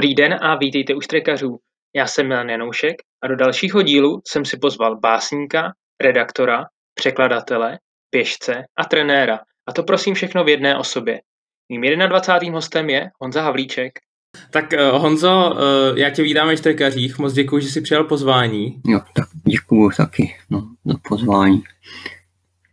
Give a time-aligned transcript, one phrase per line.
[0.00, 1.58] Dobrý den a vítejte u Strekařů.
[1.96, 5.72] Já jsem Milan Janoušek a do dalšího dílu jsem si pozval básníka,
[6.02, 7.78] redaktora, překladatele,
[8.10, 9.38] pěšce a trenéra.
[9.68, 11.20] A to prosím všechno v jedné osobě.
[11.68, 12.54] Mým 21.
[12.54, 13.92] hostem je Honza Havlíček.
[14.50, 18.80] Tak uh, Honzo, uh, já tě vítám ve Štrkařích, moc děkuji, že jsi přijal pozvání.
[18.86, 21.62] Jo, tak děkuji taky no, za pozvání.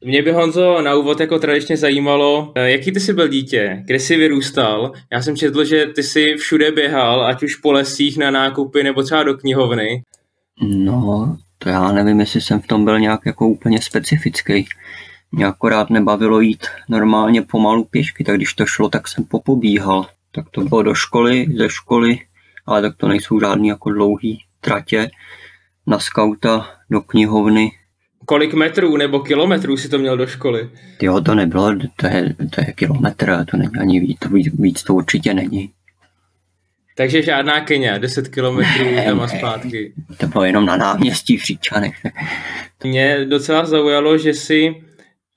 [0.07, 3.99] Mě by Honzo na úvod jako tradičně zajímalo, eh, jaký ty jsi byl dítě, kde
[3.99, 4.91] jsi vyrůstal.
[5.11, 9.03] Já jsem četl, že ty jsi všude běhal, ať už po lesích na nákupy nebo
[9.03, 10.03] třeba do knihovny.
[10.61, 14.67] No, to já nevím, jestli jsem v tom byl nějak jako úplně specifický.
[15.31, 20.07] Mě akorát nebavilo jít normálně pomalu pěšky, tak když to šlo, tak jsem popobíhal.
[20.31, 22.19] Tak to bylo do školy, ze školy,
[22.65, 25.09] ale tak to nejsou žádný jako dlouhý tratě.
[25.87, 27.71] Na skauta, do knihovny,
[28.29, 30.69] Kolik metrů nebo kilometrů si to měl do školy?
[31.01, 34.83] Jo, to nebylo, to je, to je kilometr, to není ani víc, to víc, víc
[34.83, 35.71] to určitě není.
[36.97, 39.93] Takže žádná Kenia, 10 kilometrů tam a zpátky.
[40.17, 41.95] To bylo jenom na náměstí v Říčanech.
[42.83, 44.75] Mě docela zaujalo, že si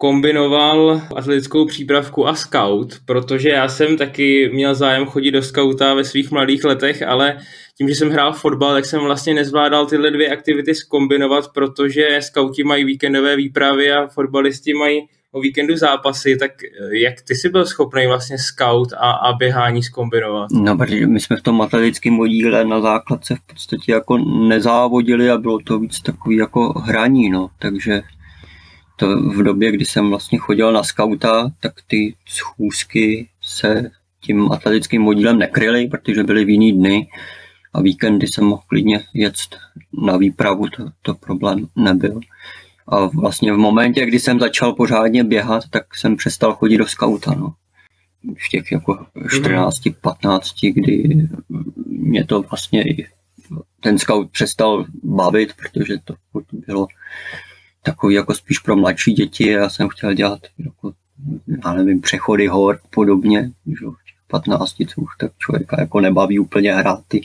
[0.00, 6.04] kombinoval atletickou přípravku a scout, protože já jsem taky měl zájem chodit do scouta ve
[6.04, 7.36] svých mladých letech, ale
[7.78, 12.64] tím, že jsem hrál fotbal, tak jsem vlastně nezvládal tyhle dvě aktivity skombinovat, protože skauti
[12.64, 15.00] mají víkendové výpravy a fotbalisti mají
[15.32, 19.82] o víkendu zápasy, tak eh, jak ty jsi byl schopný vlastně scout a, a běhání
[19.82, 20.50] skombinovat?
[20.50, 25.38] No, protože my jsme v tom atletickém oddíle na základce v podstatě jako nezávodili a
[25.38, 28.02] bylo to víc takový jako hraní, no, takže
[29.00, 35.06] to v době, kdy jsem vlastně chodil na skauta, tak ty schůzky se tím atletickým
[35.06, 37.08] oddílem nekryly, protože byly v jiný dny
[37.72, 39.34] a víkendy jsem mohl klidně jet
[39.92, 42.20] na výpravu, to, to problém nebyl.
[42.88, 47.34] A vlastně v momentě, kdy jsem začal pořádně běhat, tak jsem přestal chodit do skauta.
[47.34, 47.54] No.
[48.36, 51.28] V těch jako 14, 15, kdy
[51.86, 52.84] mě to vlastně
[53.80, 56.14] ten scout přestal bavit, protože to
[56.66, 56.86] bylo
[57.82, 59.50] takový jako spíš pro mladší děti.
[59.50, 60.92] Já jsem chtěl dělat jako,
[61.64, 63.50] já nevím, přechody hor podobně.
[63.66, 63.86] Že?
[64.30, 67.20] 15, co už tak člověka jako nebaví úplně hrát ty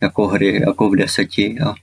[0.00, 1.74] jako hry jako v deseti a,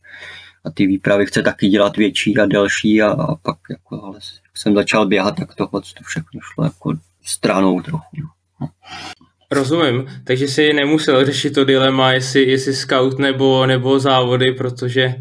[0.64, 4.20] a ty výpravy chce taky dělat větší a delší a, a pak jako, ale
[4.56, 6.94] jsem začal běhat, tak tohle to všechno šlo jako
[7.26, 8.18] stranou trochu.
[8.62, 8.70] No.
[9.52, 15.16] Rozumím, takže si nemusel řešit to dilema, jestli, jestli scout nebo, nebo závody, protože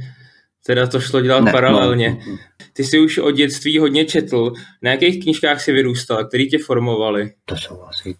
[0.68, 2.18] teda to šlo dělat ne, paralelně.
[2.28, 2.36] No.
[2.72, 4.52] Ty jsi už od dětství hodně četl.
[4.82, 7.32] Na jakých knížkách jsi vyrůstal, který tě formovali?
[7.44, 8.14] To jsou asi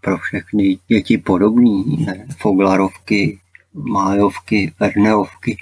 [0.00, 2.04] pro všechny děti podobný.
[2.06, 2.26] Ne?
[2.38, 3.38] Foglarovky,
[3.74, 5.56] Májovky, Verneovky.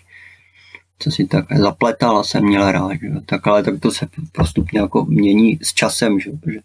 [0.98, 2.92] Co si tak zapletala jsem měl rád.
[2.92, 3.08] Že?
[3.26, 6.58] Tak ale tak to se postupně jako mění s časem, že, že,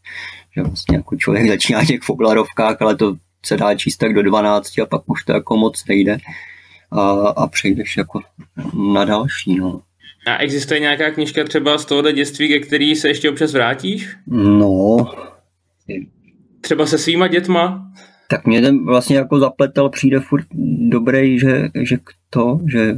[0.55, 4.79] že vlastně jako člověk začíná těch Foglarovkách, ale to se dá číst tak do 12
[4.79, 6.17] a pak už to jako moc nejde
[6.91, 8.19] a, a přejdeš jako
[8.93, 9.55] na další.
[9.55, 9.81] No.
[10.27, 14.09] A existuje nějaká knižka třeba z tohohle dětství, ke který se ještě občas vrátíš?
[14.27, 14.97] No.
[16.61, 17.91] Třeba se svýma dětma?
[18.29, 20.45] Tak mě ten vlastně jako zapletel přijde furt
[20.89, 21.97] dobrý, že, že
[22.29, 22.95] to, že,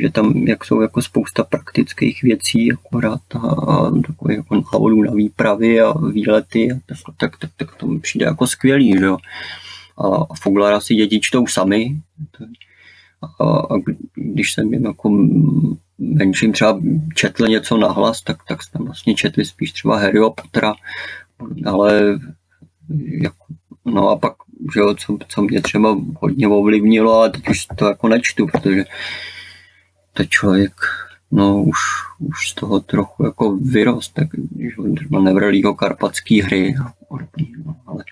[0.00, 5.12] že tam jak jsou jako spousta praktických věcí, akorát a, a takové jako návodů na
[5.12, 9.16] výpravy a výlety, a tak, tak, tak, tak to mi přijde jako skvělý, že jo.
[9.98, 11.96] A, a Foglara si děti čtou sami,
[13.22, 13.78] a, a
[14.14, 15.10] když jsem jim jako
[15.98, 16.80] menším třeba
[17.14, 20.74] četl něco nahlas, tak, tak jsme vlastně četli spíš třeba Harryho Pottera,
[21.64, 22.18] ale
[23.22, 23.44] jako,
[23.84, 24.32] no a pak,
[24.74, 28.84] že jo, co, co mě třeba hodně ovlivnilo, ale teď už to jako nečtu, protože
[30.12, 30.72] to člověk
[31.30, 31.78] no už,
[32.18, 34.28] už z toho trochu jako vyrost, tak
[34.96, 36.74] třeba Neverlího karpatský hry,
[37.64, 38.04] no, ale,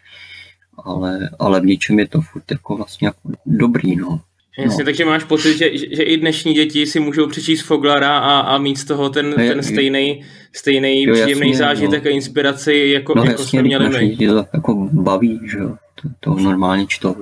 [0.85, 4.21] ale, ale v něčem je to furt jako vlastně jako dobrý, no.
[4.59, 4.85] Jasně, no.
[4.85, 8.79] takže máš pocit, že, že i dnešní děti si můžou přečíst Foglara a, a mít
[8.79, 12.11] z toho ten, ten stejný, stejný jo, příjemný jasně, zážitek no.
[12.11, 14.27] a inspiraci, jako, no, jako jasně, jsme měli my.
[14.27, 17.17] to jako baví, že jo, to, to normálně čtou.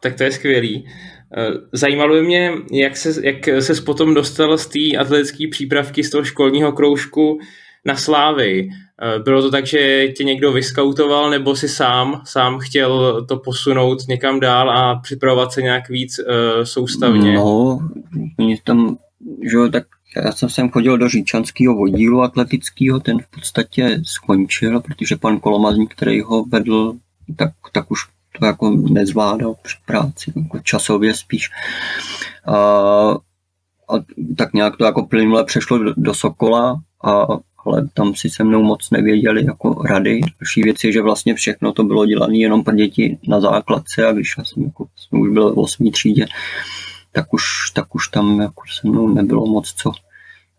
[0.00, 0.88] Tak to je skvělý.
[1.36, 6.10] Eh, zajímalo by mě, jak se, jak ses potom dostal z té atletické přípravky, z
[6.10, 7.38] toho školního kroužku
[7.84, 8.70] na Slávy.
[9.02, 14.08] Eh, bylo to tak, že tě někdo vyskautoval, nebo si sám, sám chtěl to posunout
[14.08, 17.34] někam dál a připravovat se nějak víc uh, soustavně?
[17.34, 17.78] No,
[18.38, 18.98] mě tam,
[19.42, 19.84] že tak
[20.24, 25.94] já jsem sem chodil do říčanského oddílu atletického, ten v podstatě skončil, protože pan Kolomazník,
[25.94, 26.94] který ho vedl,
[27.36, 28.00] tak, tak už
[28.38, 31.50] to jako nezvládal při práci, jako časově spíš.
[32.46, 32.56] A,
[33.88, 34.04] a
[34.36, 37.26] tak nějak to jako plynule přešlo do, do Sokola a
[37.66, 40.20] ale tam si se mnou moc nevěděli jako rady.
[40.40, 44.12] Další věc je, že vlastně všechno to bylo dělané jenom pro děti na základce a
[44.12, 45.90] když já jsem, jako, jsem už byl v 8.
[45.90, 46.26] třídě,
[47.12, 47.44] tak už,
[47.74, 49.92] tak už tam jako se mnou nebylo moc co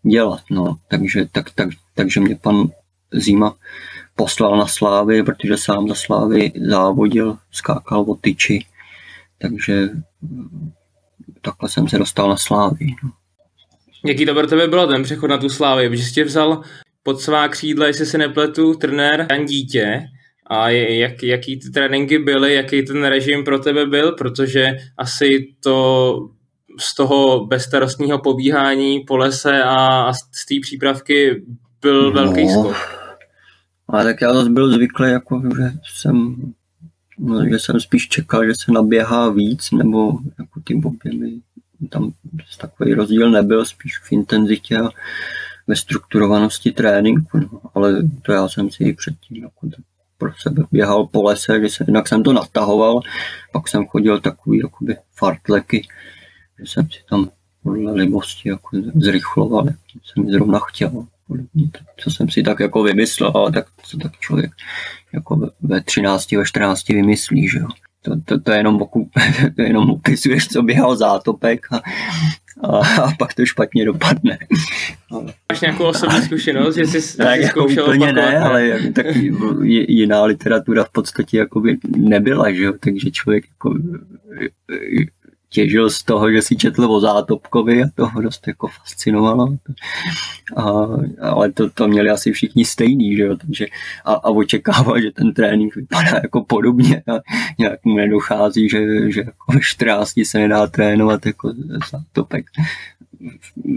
[0.02, 0.40] dělat.
[0.50, 0.76] No.
[0.88, 2.68] Takže, tak, tak, takže mě pan
[3.12, 3.56] Zima
[4.16, 8.66] poslal na Slávy, protože sám za Slávy závodil, skákal o tyči.
[9.38, 9.88] Takže
[11.42, 12.86] takhle jsem se dostal na Slávy.
[13.04, 13.10] No.
[14.04, 15.88] Jaký to pro tebe bylo ten přechod na tu Slávy?
[15.88, 16.62] Protože jsi tě vzal
[17.02, 20.02] pod svá křídla, jestli se nepletu, trenér Jan Dítě.
[20.46, 24.66] A jak, jaký ty tréninky byly, jaký ten režim pro tebe byl, protože
[24.98, 26.16] asi to
[26.80, 31.44] z toho bezstarostního pobíhání po lese a, a z té přípravky
[31.82, 32.76] byl no, velký skok.
[33.88, 36.36] Ale tak já zase byl zvyklý, jako, že jsem
[37.20, 41.40] no, že jsem spíš čekal, že se naběhá víc, nebo jako ty objemy,
[41.88, 42.12] tam
[42.60, 44.88] takový rozdíl nebyl, spíš v intenzitě a
[45.70, 47.60] ve strukturovanosti tréninku, no.
[47.74, 49.68] ale to já jsem si předtím jako
[50.18, 53.00] pro sebe běhal po lese, že jsem, jinak jsem to natahoval,
[53.52, 55.88] pak jsem chodil takový jakoby fartleky,
[56.58, 57.30] že jsem si tam
[57.62, 61.06] podle libosti jako zrychloval, jak jsem zrovna chtěl.
[61.96, 64.50] Co jsem si tak jako vymyslel, ale tak co tak člověk
[65.12, 67.68] jako ve 13, ve 14 vymyslí, že jo.
[68.02, 68.78] To, to, to, jenom,
[69.56, 71.82] to jenom upisuješ, co běhal zátopek a,
[72.62, 74.38] a, a pak to špatně dopadne.
[75.52, 79.06] Máš nějakou osobní zkušenost, že jsi, tak, jako úplně opakovat, ne, ale tak
[79.88, 82.72] jiná literatura v podstatě jakoby nebyla, že jo?
[82.80, 83.74] takže člověk jako
[85.50, 89.56] těžil z toho, že si četl o Zátopkovi a to ho dost jako fascinovalo.
[90.56, 90.62] A,
[91.20, 93.36] ale to, to měli asi všichni stejný, že jo?
[93.36, 93.66] Takže,
[94.04, 97.20] a, a očekával, že ten trénink vypadá jako podobně a
[97.58, 101.52] nějak mu nedochází, že, že jako ve 14 se nedá trénovat jako
[101.90, 102.46] Zátopek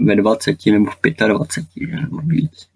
[0.04, 2.68] ve 20 nebo v 25, že nebo víc.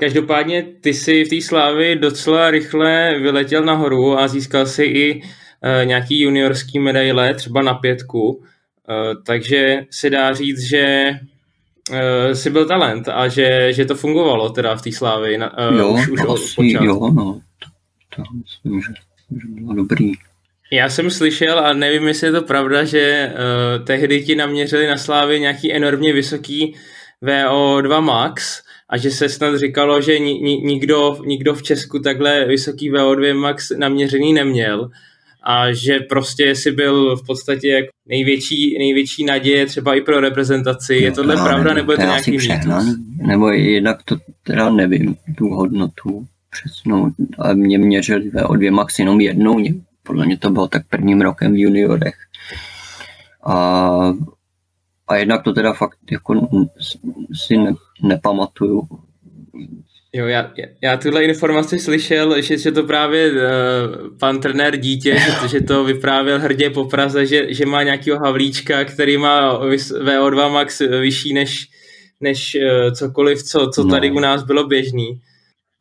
[0.00, 5.22] Každopádně ty si v té slávy docela rychle vyletěl nahoru a získal si i
[5.62, 8.42] e, nějaký juniorský medaile, třeba na pětku.
[8.88, 8.94] E,
[9.26, 11.10] takže se dá říct, že
[11.92, 15.38] e, jsi byl talent a že, že to fungovalo teda v té slávy.
[15.38, 17.40] Na, e, jo, už, už asi, jo, no.
[17.58, 18.92] To, to myslím, že,
[19.30, 20.12] že bylo dobrý.
[20.72, 24.96] Já jsem slyšel, a nevím, jestli je to pravda, že uh, tehdy ti naměřili na
[24.96, 26.74] slávy nějaký enormně vysoký
[27.22, 32.44] VO2 max, a že se snad říkalo, že ni, ni, nikdo, nikdo v Česku takhle
[32.44, 34.90] vysoký VO2 max naměřený neměl
[35.42, 40.94] a že prostě si byl v podstatě jako největší, největší naděje třeba i pro reprezentaci.
[40.94, 42.96] Je tohle no, pravda, nebo je to nějaký mýtus?
[43.26, 49.64] Nebo jednak to teda nevím, tu hodnotu přesnou, ale mě měřili VO2 max jenom jednou,
[50.02, 52.14] podle mě to bylo tak prvním rokem v juniorech.
[53.46, 54.12] A
[55.10, 56.48] a jednak to teda fakt jako
[57.32, 57.72] si ne,
[58.02, 58.88] nepamatuju.
[60.12, 60.52] Jo, já,
[60.82, 63.38] já tuhle informaci slyšel, že, že to právě uh,
[64.18, 65.16] pan trenér dítě,
[65.50, 69.60] že, to vyprávěl hrdě po Praze, že, že má nějakého Havlíčka, který má
[70.04, 71.68] VO2 max vyšší než,
[72.20, 74.16] než uh, cokoliv, co, co tady no.
[74.16, 75.20] u nás bylo běžný.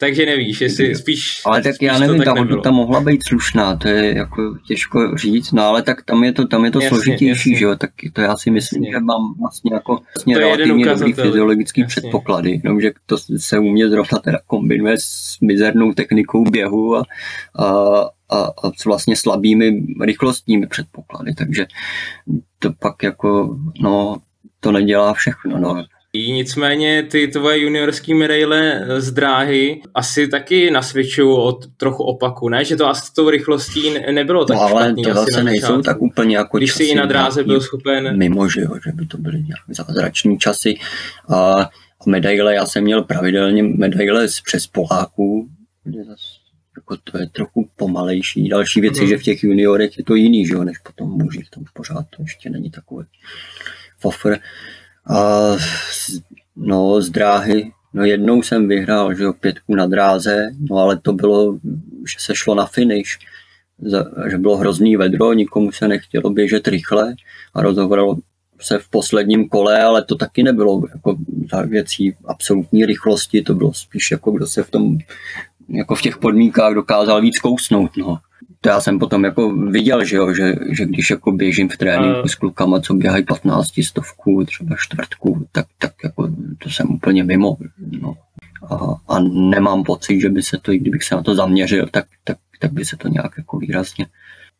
[0.01, 1.41] Takže nevíš, jestli spíš...
[1.45, 5.51] Ale tak spíš já nevím, ta hodnota mohla být slušná, to je jako těžko říct,
[5.51, 7.55] no ale tak tam je to, tam je to jasně, složitější, jasně.
[7.55, 8.91] že jo, tak to já si myslím, jasně.
[8.91, 12.01] že mám vlastně jako vlastně to relativně dobrý fyziologický jasně.
[12.01, 17.03] předpoklady, jenomže to se u mě zrovna teda kombinuje s mizernou technikou běhu a,
[17.55, 17.65] a,
[18.29, 21.65] a, a s vlastně slabými rychlostními předpoklady, takže
[22.59, 24.17] to pak jako, no,
[24.59, 25.83] to nedělá všechno, no.
[26.13, 32.65] Nicméně ty tvoje juniorské medaile z dráhy asi taky nasvědčují od trochu opaku, ne?
[32.65, 35.03] Že to asi s tou rychlostí nebylo tak no, ale špatný.
[35.03, 38.17] to zase nejsou tak úplně jako Když si i na dráze byl schopen...
[38.17, 40.75] Mimo, že jo, že by to byly nějaké zázrační časy.
[41.29, 41.69] A
[42.05, 45.49] medaile, já jsem měl pravidelně medaile z přes Poláků,
[46.77, 48.49] jako to je trochu pomalejší.
[48.49, 49.09] Další věc je, hmm.
[49.09, 52.23] že v těch juniorech je to jiný, že jo, než potom mužích, tam pořád to
[52.23, 53.05] ještě není takový
[53.99, 54.37] fofr.
[55.07, 55.49] A
[56.55, 61.13] no, z dráhy, no jednou jsem vyhrál, že jo, pětku na dráze, no ale to
[61.13, 61.59] bylo,
[62.07, 63.19] že se šlo na finish,
[64.29, 67.13] že bylo hrozný vedro, nikomu se nechtělo běžet rychle
[67.53, 68.17] a rozhovorilo
[68.61, 71.17] se v posledním kole, ale to taky nebylo jako
[71.51, 74.97] za věcí absolutní rychlosti, to bylo spíš jako kdo se v tom
[75.69, 77.97] jako v těch podmínkách dokázal víc kousnout.
[77.97, 78.17] No
[78.61, 82.27] to já jsem potom jako viděl, že, jo, že, že když jako běžím v tréninku
[82.27, 87.57] s klukama, co běhají 15 stovku, třeba čtvrtku, tak, tak jako to jsem úplně mimo.
[88.01, 88.15] No.
[88.69, 88.75] A,
[89.15, 92.37] a nemám pocit, že by se to, i kdybych se na to zaměřil, tak, tak,
[92.59, 94.05] tak by se to nějak jako výrazně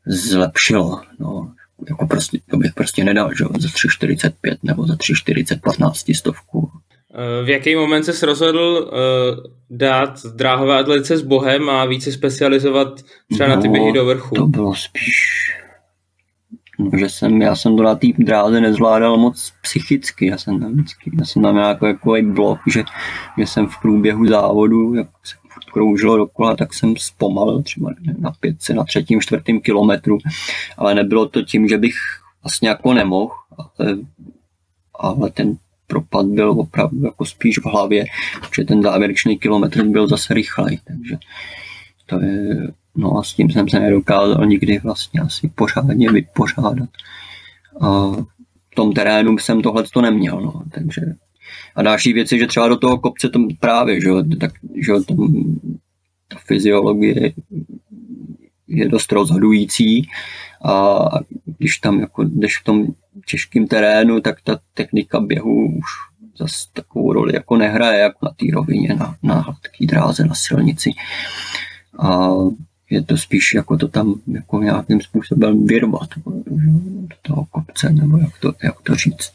[0.05, 1.01] zlepšilo.
[1.19, 1.53] No.
[1.89, 6.68] Jako prostě, to bych prostě nedal, že za 3,45 nebo za 3,40 15 stovku.
[7.43, 12.87] V jaký moment se rozhodl uh, dát dráhové atletice s Bohem a více specializovat
[13.33, 14.35] třeba no, na ty no, běhy do vrchu?
[14.35, 15.49] To bylo spíš
[16.97, 21.11] že jsem, já jsem to na té dráze nezvládal moc psychicky, já jsem tam vždycky,
[21.19, 22.83] já jsem tam nějaký jako blok, že,
[23.37, 25.35] že jsem v průběhu závodu, jak se
[25.73, 30.17] kroužilo dokola, tak jsem zpomalil třeba na pětce, na třetím, čtvrtým kilometru,
[30.77, 31.95] ale nebylo to tím, že bych
[32.43, 33.97] vlastně jako nemohl, ale,
[34.99, 35.57] ale ten
[35.89, 38.05] propad byl opravdu jako spíš v hlavě,
[38.55, 41.17] že ten závěrečný kilometr byl zase rychlej, takže
[42.05, 46.89] to je, no a s tím jsem se nedokázal nikdy vlastně asi pořádně vypořádat.
[47.81, 47.87] A
[48.71, 51.01] v tom terénu jsem tohle to neměl, no, takže
[51.75, 55.17] a další věc je, že třeba do toho kopce tam právě, že, tak, že tam
[56.27, 57.33] ta fyziologie
[58.67, 60.09] je dost rozhodující
[60.65, 61.09] a
[61.45, 62.87] když tam jako jdeš v tom
[63.27, 65.85] těžkém terénu, tak ta technika běhu už
[66.37, 70.91] zase takovou roli jako nehraje, jako na té rovině, na, na hladký dráze, na silnici.
[71.99, 72.29] A
[72.89, 76.09] je to spíš jako to tam jako nějakým způsobem vyrvat
[77.07, 79.33] do toho kopce, nebo jak to, jak to říct.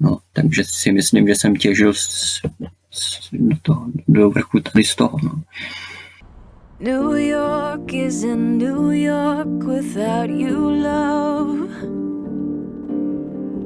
[0.00, 2.40] No, takže si myslím, že jsem těžil z,
[2.90, 5.18] z, do, toho, do vrchu tady z toho.
[5.22, 5.42] No.
[6.78, 11.70] New York is in New York without you, love.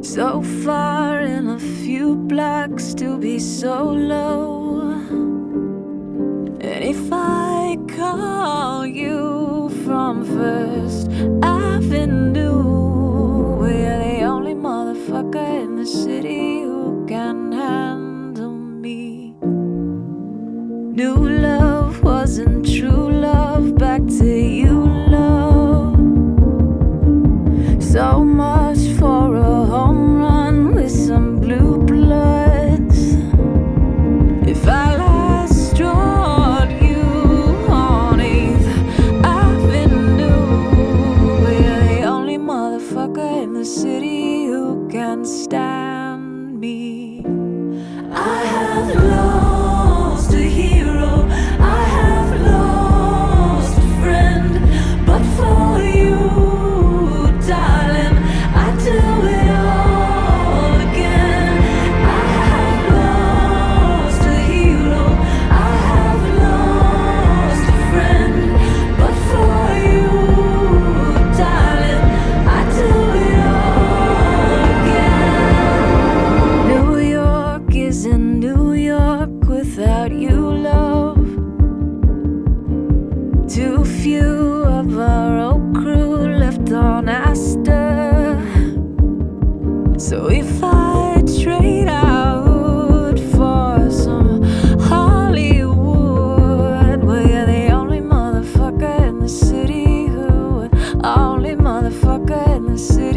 [0.06, 4.92] So far in a few blocks to be so low.
[6.60, 11.10] And if I call you from First
[11.42, 12.69] Avenue,
[102.80, 103.09] see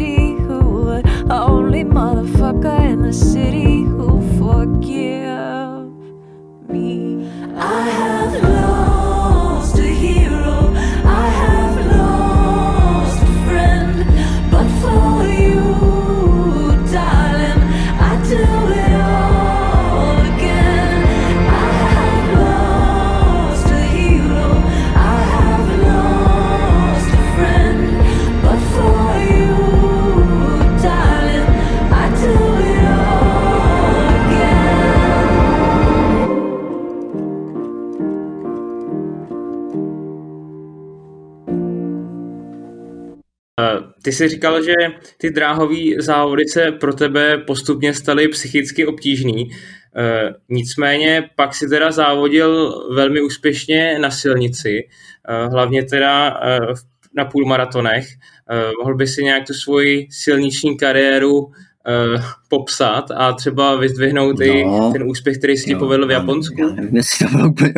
[44.04, 44.72] Ty jsi říkal, že
[45.18, 49.50] ty dráhové závody se pro tebe postupně staly psychicky obtížný.
[49.96, 54.88] Eh, Nicméně pak si teda závodil velmi úspěšně na silnici,
[55.28, 56.30] eh, hlavně teda
[56.74, 56.84] v-
[57.16, 58.06] na půlmaratonech.
[58.50, 61.52] Eh, Mohl by si nějak tu svoji silniční kariéru
[61.86, 64.92] eh, popsat a třeba vyzdvihnout i No.
[64.92, 66.60] ten úspěch, který si ti povedl v já- Japonsku?
[66.60, 67.72] Já nevím, jestli to byl úplně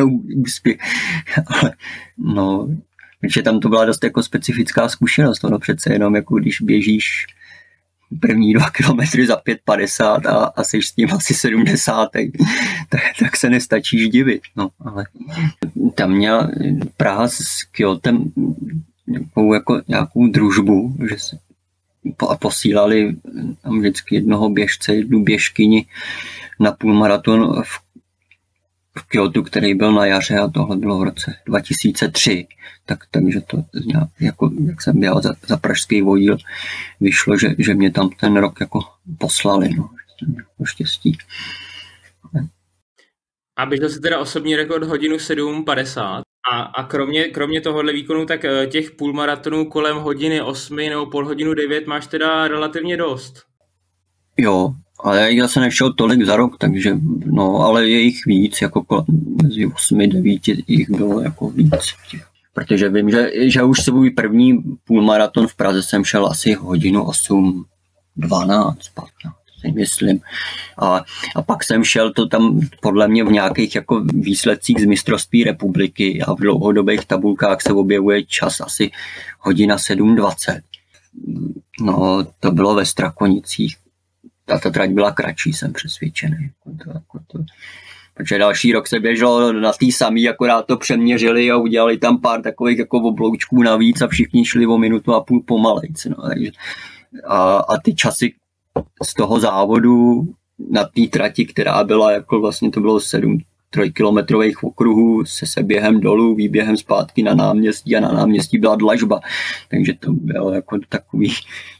[0.45, 0.77] úspěch,
[2.17, 2.67] no,
[3.23, 7.25] že tam to byla dost jako specifická zkušenost, ono přece jenom jako když běžíš
[8.19, 12.09] první dva kilometry za 5,50 a, a jsi s tím asi 70,
[12.89, 15.05] tak, tak se nestačíš divit, no, ale
[15.95, 16.49] tam měla
[16.97, 18.31] Praha s Kyotem
[19.07, 21.37] nějakou, jako, nějakou družbu, že se
[22.29, 23.15] a posílali
[23.61, 25.85] tam vždycky jednoho běžce, jednu běžkyni
[26.59, 27.79] na půlmaraton v,
[28.97, 32.47] v Kyoto, který byl na jaře a tohle bylo v roce 2003.
[32.85, 33.63] Tak, takže to
[34.19, 36.37] jako, jak jsem běhal za, za pražský vodíl,
[36.99, 38.79] vyšlo, že, že mě tam ten rok jako
[39.17, 39.69] poslali.
[39.77, 39.89] No,
[40.65, 41.17] štěstí.
[43.57, 48.45] A běžel si teda osobní rekord hodinu 7.50 a, a kromě, kromě tohohle výkonu, tak
[48.45, 53.43] eh, těch půlmaratonů kolem hodiny 8 nebo půl hodinu 9 máš teda relativně dost.
[54.37, 59.05] Jo, ale já se nešel tolik za rok, takže no, ale je jich víc, jako
[59.43, 61.93] mezi 8 9 jich bylo jako víc.
[62.53, 67.65] Protože vím, že, že už svůj první půlmaraton v Praze jsem šel asi hodinu 8,
[68.15, 70.19] 12, 15 si myslím.
[70.77, 71.03] A,
[71.35, 76.21] a pak jsem šel to tam podle mě v nějakých jako výsledcích z mistrovství republiky
[76.21, 78.91] a v dlouhodobých tabulkách se objevuje čas asi
[79.39, 80.61] hodina 7.20.
[81.81, 83.75] No, to bylo ve Strakonicích.
[84.47, 86.37] A ta trať byla kratší, jsem přesvědčený.
[86.41, 87.39] Jako to, jako to.
[88.13, 92.41] Protože další rok se běželo na tý samý, akorát to přeměřili a udělali tam pár
[92.41, 96.05] takových jako obloučků navíc a všichni šli o minutu a půl pomalejc.
[96.05, 96.51] No, takže,
[97.27, 98.33] a, a ty časy
[99.03, 100.27] z toho závodu
[100.71, 103.37] na té trati, která byla jako vlastně to bylo sedm
[103.69, 109.19] trojkilometrových okruhů se seběhem dolů, výběhem zpátky na náměstí a na náměstí byla dlažba.
[109.69, 111.33] Takže to bylo jako takový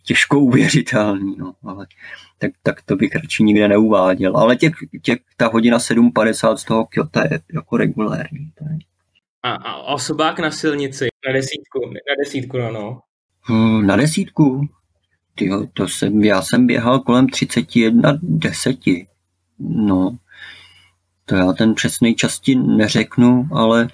[0.03, 1.35] těžko uvěřitelný.
[1.37, 1.53] No.
[1.63, 1.87] Ale
[2.37, 4.37] tak, tak to bych radši nikde neuváděl.
[4.37, 8.51] Ale těch, těch, ta hodina 7.50 z toho Kyoto je jako regulérní.
[9.43, 13.01] A, a osobák na silnici na desítku, na desítku, no, no.
[13.41, 14.67] Hmm, na desítku?
[15.35, 19.07] Tyjo, to jsem, já jsem běhal kolem 31 deseti.
[19.59, 20.17] No,
[21.29, 23.87] to já ten přesný čas ti neřeknu, ale,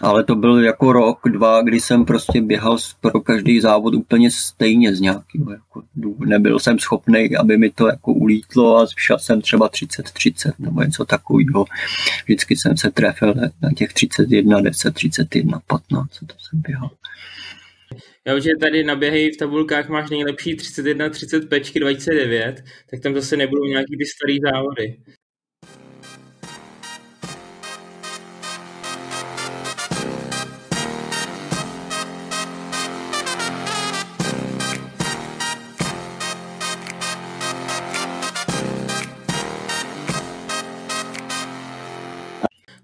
[0.00, 4.94] ale to byl jako rok, dva, kdy jsem prostě běhal pro každý závod úplně stejně
[4.94, 5.82] z nějakého jako
[6.26, 11.04] Nebyl jsem schopný, aby mi to jako ulítlo a šel jsem třeba 30-30 nebo něco
[11.04, 11.64] takového.
[12.24, 16.90] Vždycky jsem se trefil na těch 31, 10, 31, 15, co to jsem běhal.
[18.26, 23.14] Já že tady na běhy v tabulkách máš nejlepší 31, 30 pečky 29, tak tam
[23.14, 24.96] zase nebudou nějaký ty starý závody.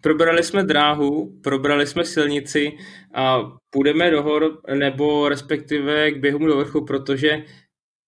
[0.01, 2.73] Probrali jsme dráhu, probrali jsme silnici
[3.15, 7.45] a půjdeme do hor, nebo respektive k běhům do vrchu, protože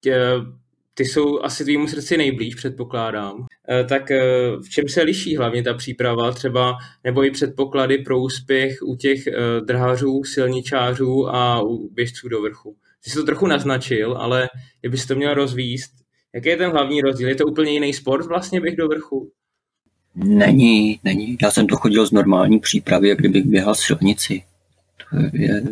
[0.00, 0.16] tě,
[0.94, 3.46] ty jsou asi tvýmu srdci nejblíž, předpokládám.
[3.70, 4.20] E, tak e,
[4.64, 9.20] v čem se liší hlavně ta příprava třeba, nebo i předpoklady pro úspěch u těch
[9.64, 12.76] drhářů, silničářů a u běžců do vrchu?
[13.05, 14.48] Ty jsi to trochu naznačil, ale
[14.81, 15.90] kdybys to měl rozvíst,
[16.35, 17.29] jaký je ten hlavní rozdíl?
[17.29, 19.33] Je to úplně jiný sport vlastně běh do vrchu?
[20.14, 21.37] Není, není.
[21.42, 24.42] Já jsem to chodil z normální přípravy, jak kdybych běhal silnici.
[25.11, 25.62] To je,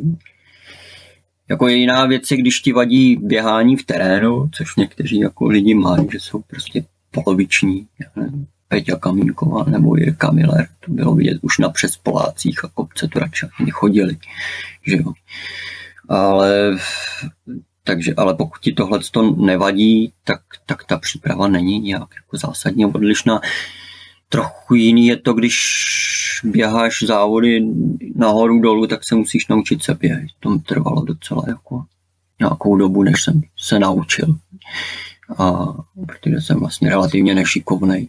[1.49, 6.09] jako je jiná věc, když ti vadí běhání v terénu, což někteří jako lidi mají,
[6.13, 7.87] že jsou prostě poloviční.
[8.69, 13.47] Peťa Kamínková nebo je Kamiler, to bylo vidět už na přespolácích a kopce to radši
[13.71, 14.17] chodili.
[14.87, 15.13] Že jo.
[16.09, 16.79] Ale
[17.85, 22.87] takže, ale pokud ti tohle to nevadí, tak, tak ta příprava není nějak jako zásadně
[22.87, 23.41] odlišná.
[24.29, 25.59] Trochu jiný je to, když
[26.45, 27.61] běháš závody
[28.15, 30.25] nahoru dolů, tak se musíš naučit se běhat.
[30.41, 31.85] To trvalo docela jako
[32.41, 34.37] nějakou dobu, než jsem se naučil.
[35.39, 35.67] A,
[36.07, 38.09] protože jsem vlastně relativně nešikovnej.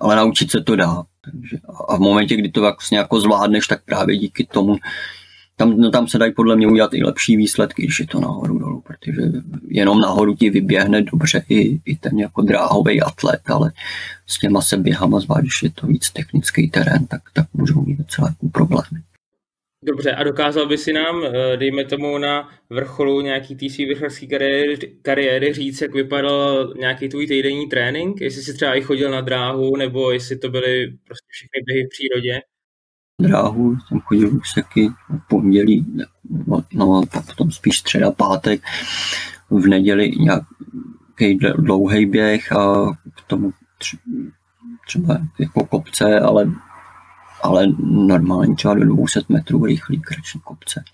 [0.00, 1.02] Ale naučit se to dá.
[1.24, 1.56] Takže,
[1.88, 4.76] a v momentě, kdy to vlastně jako zvládneš, tak právě díky tomu
[5.62, 8.58] tam, no, tam se dají podle mě udělat i lepší výsledky, když je to nahoru
[8.58, 9.22] dolů, protože
[9.68, 13.72] jenom nahoru ti vyběhne dobře i, i ten jako dráhový atlet, ale
[14.26, 17.98] s těma se běhama, zvlášť, když je to víc technický terén, tak, tak můžou mít
[17.98, 19.02] docela jako problémy.
[19.84, 24.26] Dobře, a dokázal by si nám, eh, dejme tomu na vrcholu nějaký té své vrcholské
[24.26, 28.20] kariéry, kariéry říct, jak vypadal nějaký tvůj týdenní trénink?
[28.20, 31.88] Jestli jsi třeba i chodil na dráhu, nebo jestli to byly prostě všechny běhy v
[31.88, 32.40] přírodě?
[33.20, 34.90] Dráhu, jsem chodil úseky
[35.28, 35.86] pondělí,
[36.46, 38.62] no, no potom spíš středa, pátek,
[39.50, 43.52] v neděli nějaký dlouhý běh a k tomu
[44.86, 46.52] třeba jako kopce, ale,
[47.42, 47.66] ale
[48.06, 50.84] normálně třeba do 200 metrů rychlý krační kopce.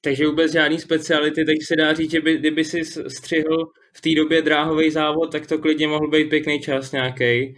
[0.00, 4.14] Takže vůbec žádný speciality, takže se dá říct, že by, kdyby si střihl v té
[4.14, 7.56] době dráhový závod, tak to klidně mohl být pěkný čas nějaký.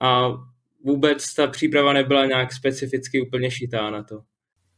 [0.00, 0.28] A
[0.84, 4.20] vůbec ta příprava nebyla nějak specificky úplně šitá na to.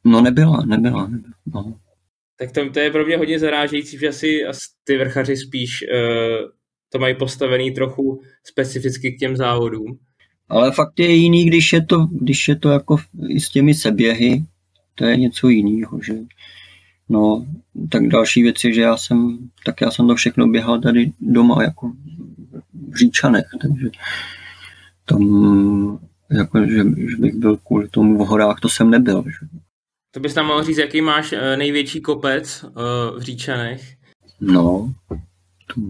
[0.04, 1.06] No nebyla, nebyla.
[1.06, 1.78] nebyla no.
[2.38, 6.50] Tak to, to je pro mě hodně zarážející, že asi, asi ty vrchaři spíš uh,
[6.92, 9.98] to mají postavený trochu specificky k těm závodům.
[10.48, 12.96] Ale fakt je jiný, když je to, když je to jako
[13.28, 14.44] i s těmi seběhy,
[14.94, 16.14] to je něco jiného, že
[17.12, 17.46] No,
[17.90, 21.62] tak další věc je, že já jsem, tak já jsem to všechno běhal tady doma,
[21.62, 21.92] jako
[22.72, 23.90] v Říčanech, takže
[25.04, 25.98] tam,
[26.30, 29.24] jako, že, že bych byl kvůli tomu v horách, to jsem nebyl.
[29.26, 29.46] Že.
[30.10, 33.96] To bys tam mohl říct, jaký máš eh, největší kopec uh, v Říčanech?
[34.40, 34.92] No,
[35.74, 35.80] to,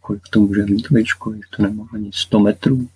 [0.00, 2.88] kolik to může mít výšku, to nemá ani 100 metrů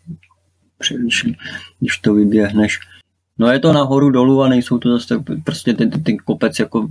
[0.79, 1.37] převýšení,
[1.81, 2.79] když to vyběhneš.
[3.39, 6.89] No je to nahoru dolů a nejsou to zase prostě ten, ten, ten kopec jako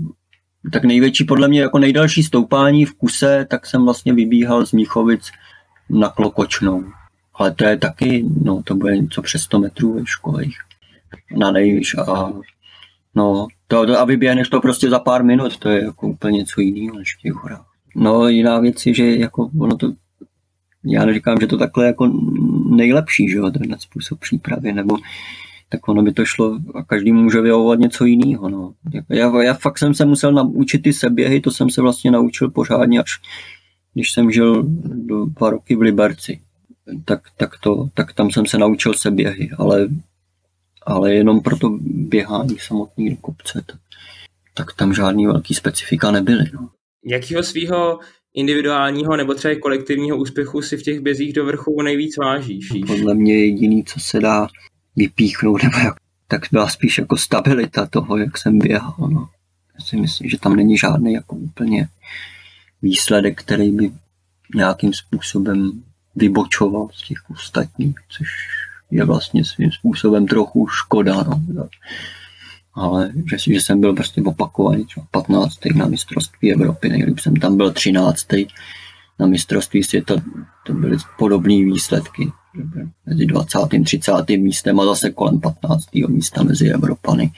[0.72, 5.32] tak největší podle mě jako nejdelší stoupání v kuse, tak jsem vlastně vybíhal z Míchovic
[5.90, 6.84] na Klokočnou.
[7.36, 10.58] Ale to je taky, no to bude něco přes 100 metrů výškových
[11.38, 12.34] na nejvíš a
[13.16, 16.62] no, to, to, a vyběhneš to prostě za pár minut, to je jako úplně něco
[16.62, 17.66] jiného než v těch horách.
[17.96, 19.94] No jiná věc je, že jako ono to,
[20.86, 22.12] já neříkám, že to takhle jako
[22.70, 24.98] nejlepší, že jo, ten způsob přípravy, nebo
[25.70, 28.50] tak ono by to šlo a každý může vyhovovat něco jiného.
[28.50, 28.74] No.
[29.10, 33.00] Já, já fakt jsem se musel naučit ty seběhy, to jsem se vlastně naučil pořádně
[33.00, 33.20] až
[33.94, 34.64] když jsem žil
[35.26, 36.40] dva roky v Liberci.
[37.06, 39.88] Tak, tak, to, tak tam jsem se naučil seběhy, ale,
[40.86, 43.80] ale jenom pro to běhání samotný do kopce, tak,
[44.54, 46.44] tak tam žádný velký specifika nebyly.
[46.54, 46.70] No.
[47.06, 48.00] Jakýho svého
[48.34, 52.68] individuálního nebo třeba kolektivního úspěchu si v těch bězích do vrchu nejvíc vážíš?
[52.88, 54.48] Podle mě jediný, co se dá
[54.96, 55.96] vypíchnout, nebo jak,
[56.28, 58.96] tak byla spíš jako stabilita toho, jak jsem běhal.
[59.00, 59.30] No.
[59.80, 61.88] Já si myslím, že tam není žádný jako úplně
[62.82, 63.92] výsledek, který by
[64.56, 65.84] nějakým způsobem
[66.16, 68.28] vybočoval z těch ostatních, což
[68.92, 71.24] je vlastně svým způsobem trochu škoda.
[71.54, 71.68] No.
[72.74, 75.58] Ale že, že jsem byl prostě opakovaný, 15.
[75.76, 78.28] na mistrovství Evropy, nejlíp jsem tam byl 13.
[79.20, 80.16] na mistrovství světa,
[80.66, 82.32] to byly podobné výsledky
[83.06, 83.58] mezi 20.
[83.58, 84.12] a 30.
[84.30, 85.86] místem a zase kolem 15.
[86.08, 87.32] místa mezi Evropany.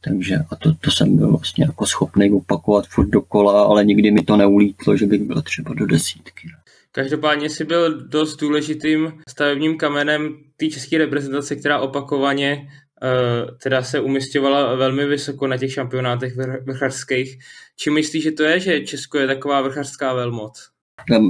[0.00, 4.22] Takže a to, to jsem byl vlastně jako schopný opakovat furt dokola, ale nikdy mi
[4.22, 6.48] to neulítlo, že bych byl třeba do desítky.
[6.96, 14.00] Každopádně si byl dost důležitým stavebním kamenem té české reprezentace, která opakovaně uh, teda se
[14.00, 16.32] umistovala velmi vysoko na těch šampionátech
[16.66, 17.38] vrchařských.
[17.76, 20.68] Či myslíš, že to je, že Česko je taková vrchařská velmoc?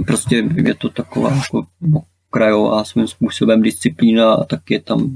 [0.07, 1.66] Prostě je to taková jako
[2.29, 5.11] okrajová svým způsobem disciplína a tak je tam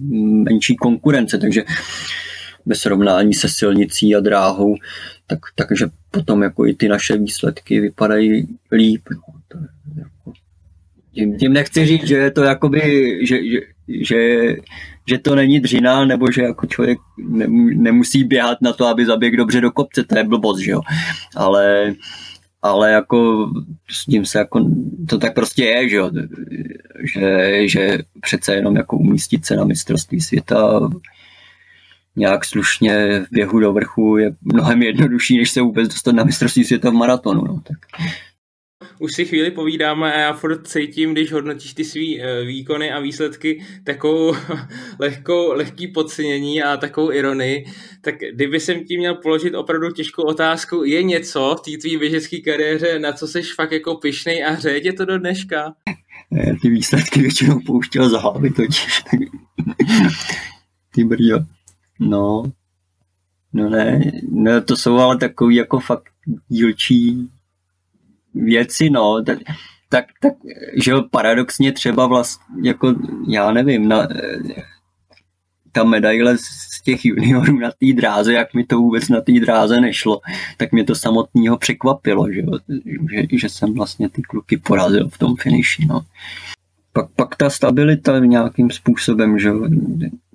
[0.44, 1.64] menší konkurence, takže
[2.66, 4.76] ve srovnání se silnicí a dráhou,
[5.26, 9.02] tak, takže potom jako i ty naše výsledky vypadají líp.
[9.10, 9.40] No.
[9.48, 9.58] To
[9.98, 10.19] jako,
[11.14, 12.80] tím, tím nechci říct, že je to jakoby,
[13.26, 14.56] že, že, že,
[15.08, 16.98] že to není dřina, nebo že jako člověk
[17.74, 20.80] nemusí běhat na to, aby zaběhl dobře do kopce, to je blbost, že jo.
[21.36, 21.94] Ale
[22.62, 23.50] ale jako
[23.90, 24.70] s tím se jako,
[25.08, 26.10] to tak prostě je, že, jo?
[27.14, 30.90] že, že přece jenom jako umístit se na mistrovství světa
[32.16, 36.64] nějak slušně v běhu do vrchu je mnohem jednodušší, než se vůbec dostat na mistrovství
[36.64, 37.44] světa v maratonu.
[37.44, 37.76] No, tak
[39.00, 43.00] už si chvíli povídáme a já furt cítím, když hodnotíš ty svý eh, výkony a
[43.00, 44.34] výsledky, takovou
[44.98, 47.64] lehkou, lehký podcenění a takovou ironii,
[48.00, 52.40] tak kdyby jsem ti měl položit opravdu těžkou otázku, je něco v té tvý běžecké
[52.40, 55.74] kariéře, na co jsi fakt jako pišnej a hřeje tě to do dneška?
[56.30, 59.02] Ne, ty výsledky většinou pouštěl za hlavy totiž.
[60.94, 61.38] ty brďo.
[62.00, 62.52] No,
[63.52, 66.04] no ne, no to jsou ale takový jako fakt
[66.48, 67.30] dílčí
[68.34, 69.38] věci, no, tak,
[69.88, 70.32] tak, tak
[70.84, 72.94] že paradoxně třeba vlastně, jako,
[73.28, 74.08] já nevím, na,
[75.72, 79.80] ta medaile z těch juniorů na té dráze, jak mi to vůbec na té dráze
[79.80, 80.20] nešlo,
[80.56, 82.42] tak mě to samotného překvapilo, že,
[83.10, 85.86] že, že jsem vlastně ty kluky porazil v tom finiši.
[85.86, 86.00] No.
[86.92, 89.50] Pak, pak ta stabilita nějakým způsobem, že,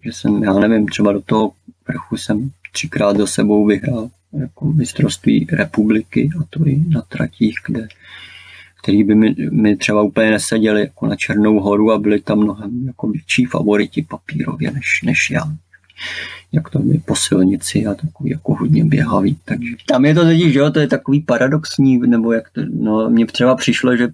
[0.04, 1.52] že jsem, já nevím, třeba do toho
[1.88, 4.10] vrchu jsem třikrát do sebou vyhrál
[4.40, 7.88] jako mistrovství republiky a to i na tratích, kde,
[8.82, 12.88] který by mi, mi třeba úplně neseděli jako na Černou horu a byli tam mnohem
[12.88, 15.42] jako větší favoriti papírově než, než já.
[16.52, 19.38] Jak to je po silnici a takový jako hodně běhavý.
[19.46, 23.10] Takže tam je to teď, že jo, to je takový paradoxní, nebo jak to, no,
[23.10, 24.08] mně třeba přišlo, že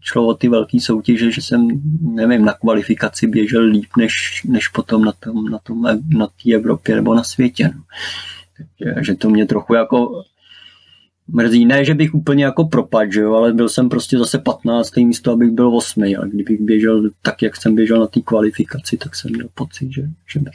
[0.00, 1.68] šlo o ty velké soutěže, že jsem,
[2.00, 6.94] nevím, na kvalifikaci běžel líp, než, než potom na tom, na tom, na té Evropě
[6.94, 7.70] nebo na světě.
[7.74, 7.82] No.
[8.56, 10.22] Takže, že to mě trochu jako
[11.28, 11.66] mrzí.
[11.66, 14.96] Ne, že bych úplně jako propadl, že jo, ale byl jsem prostě zase 15.
[14.96, 16.02] místo, abych byl 8.
[16.02, 20.02] A kdybych běžel tak, jak jsem běžel na té kvalifikaci, tak jsem měl pocit, že,
[20.32, 20.54] že bych,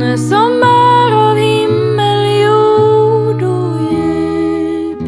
[0.00, 4.98] hon som är av himmel, jord och djup.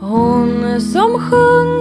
[0.00, 1.75] Hon som sjunger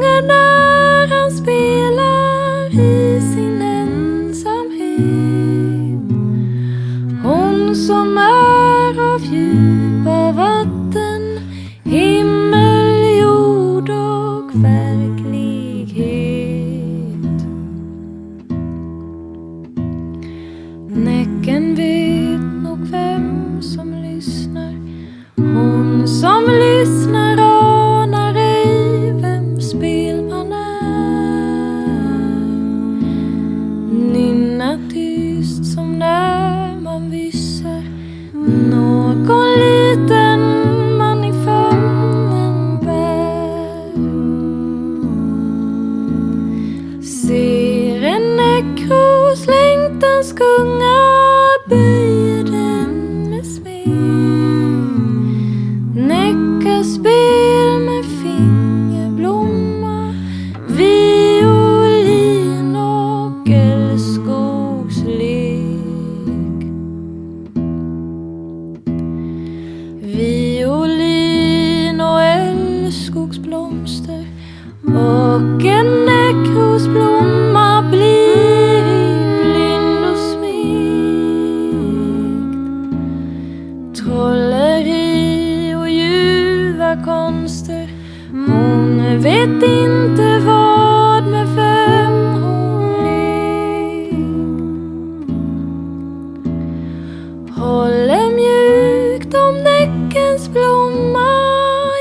[97.65, 101.29] Håller mjukt om näckens blomma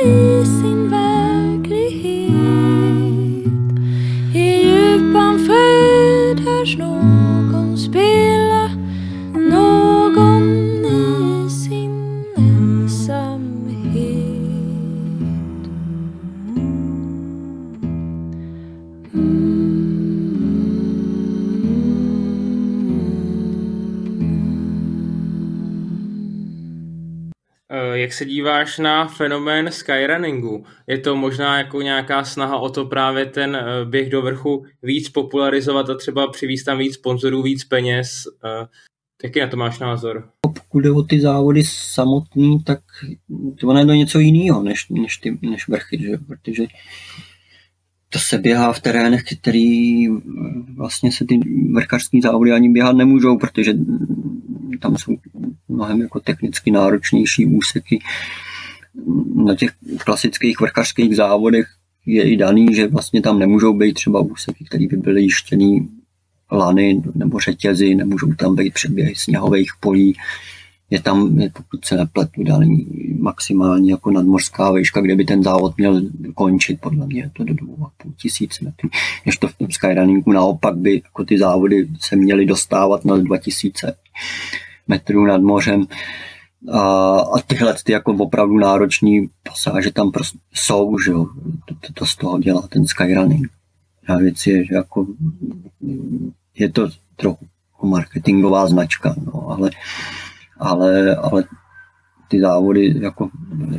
[0.05, 2.35] i sin verklighet.
[4.35, 8.34] I djupan fröjd hörs någon spela
[28.05, 30.65] Jak se díváš na fenomén skyrunningu?
[30.87, 35.09] Je to možná jako nějaká snaha o to právě ten eh, běh do vrchu víc
[35.09, 38.25] popularizovat a třeba přivést tam víc sponzorů, víc peněz?
[38.45, 38.67] Eh,
[39.25, 40.29] Jaký na to máš názor?
[40.41, 42.81] Pokud jde o ty závody samotný, tak
[43.61, 46.19] to je to něco jiného než, než, ty, než vrchy, že?
[46.27, 46.65] protože
[48.09, 50.09] to se běhá v terénech, který
[50.77, 51.41] vlastně se ty
[51.75, 53.75] vrchařské závody ani běhat nemůžou, protože
[54.79, 55.17] tam jsou
[55.69, 57.99] mnohem jako technicky náročnější úseky.
[59.35, 59.71] Na těch
[60.05, 61.67] klasických vrchařských závodech
[62.07, 65.89] je i daný, že vlastně tam nemůžou být třeba úseky, které by byly jištěný
[66.53, 70.17] lany nebo řetězy, nemůžou tam být přeběhy sněhových polí.
[70.91, 72.87] Je tam, je, pokud se nepletu, daný
[73.19, 76.03] maximální jako nadmořská výška, kde by ten závod měl
[76.35, 78.89] končit, podle mě je to do 2,5 tisíc metrů.
[79.27, 83.97] Než to v tom skyrunningu naopak by jako ty závody se měly dostávat na 2000
[84.89, 85.87] metrů nad mořem.
[86.73, 86.81] A,
[87.19, 91.27] a tyhle ty jako opravdu náročný pasáže tam prostě jsou, že jo.
[91.65, 93.49] To, to, to z toho dělá ten skyrunning.
[94.09, 95.07] A věc je, že jako
[96.59, 97.47] je to trochu
[97.83, 99.71] marketingová značka, no, ale,
[100.61, 101.45] ale, ale
[102.29, 103.31] ty závody jako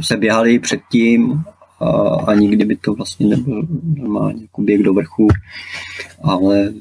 [0.02, 1.44] se běhaly předtím
[1.80, 1.90] a,
[2.28, 5.28] a nikdy by to vlastně nebyl normálně jako běh do vrchu,
[6.24, 6.74] ale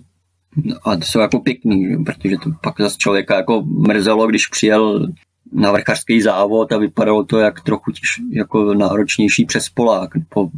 [0.84, 1.96] a to jsou jako pěkný, že?
[1.96, 5.08] protože to pak zase člověka jako mrzelo, když přijel
[5.52, 10.50] na vrchařský závod a vypadalo to jak trochu těž, jako náročnější přes Polák, po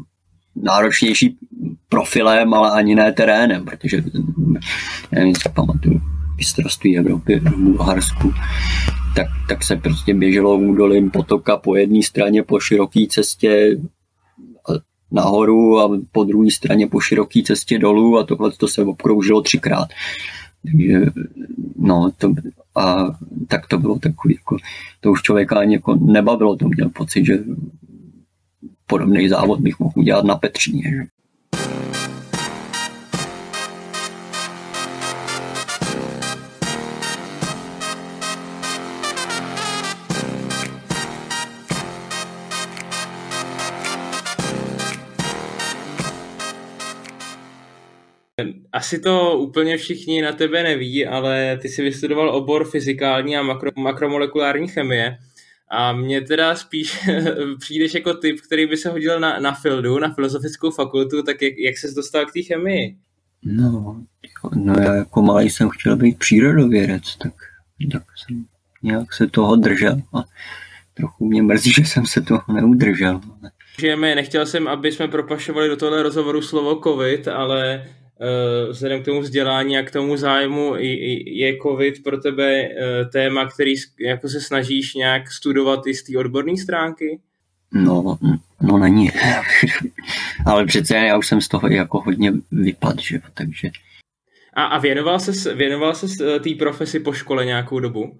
[0.57, 1.37] náročnější
[1.89, 4.03] profilem, ale ani ne terénem, protože
[5.13, 6.01] nevím, si pamatuju
[6.37, 8.33] mistrovství Evropy v Bulharsku,
[9.17, 13.77] tak, tak se prostě běželo údolím potoka po jedné straně po široké cestě
[15.13, 19.89] nahoru a po druhé straně po široké cestě dolů a tohle to se obkroužilo třikrát.
[20.63, 21.01] Takže,
[21.79, 22.35] no, to,
[22.75, 24.57] a tak to bylo takový, jako,
[25.01, 27.39] to už člověka ani jako nebavilo, to měl pocit, že
[28.87, 31.07] podobný závod bych mohl udělat na Petříně.
[48.73, 53.71] Asi to úplně všichni na tebe neví, ale ty jsi vystudoval obor fyzikální a makro,
[53.77, 55.19] makromolekulární chemie.
[55.71, 57.09] A mně teda spíš
[57.61, 61.59] přijdeš jako typ, který by se hodil na, na Fildu, na filozofickou fakultu, tak jak,
[61.59, 62.97] jak ses dostal k té chemii?
[63.43, 64.05] No,
[64.55, 67.35] no já jako malý jsem chtěl být přírodovědec, tak,
[67.93, 68.45] tak jsem
[68.83, 70.25] nějak se toho držel a
[70.95, 73.21] trochu mě mrzí, že jsem se toho neudržel.
[73.81, 77.85] Žijeme, nechtěl jsem, aby jsme propašovali do tohle rozhovoru slovo covid, ale
[78.69, 80.75] vzhledem k tomu vzdělání a k tomu zájmu
[81.27, 86.19] je covid pro tebe uh, téma, který jako se snažíš nějak studovat i z té
[86.19, 87.21] odborné stránky?
[87.73, 88.19] No,
[88.61, 89.11] no není.
[90.47, 93.71] ale přece já už jsem z toho jako hodně vypad, že takže...
[94.55, 98.19] A, a věnoval se věnoval ses eh, té profesi po škole nějakou dobu?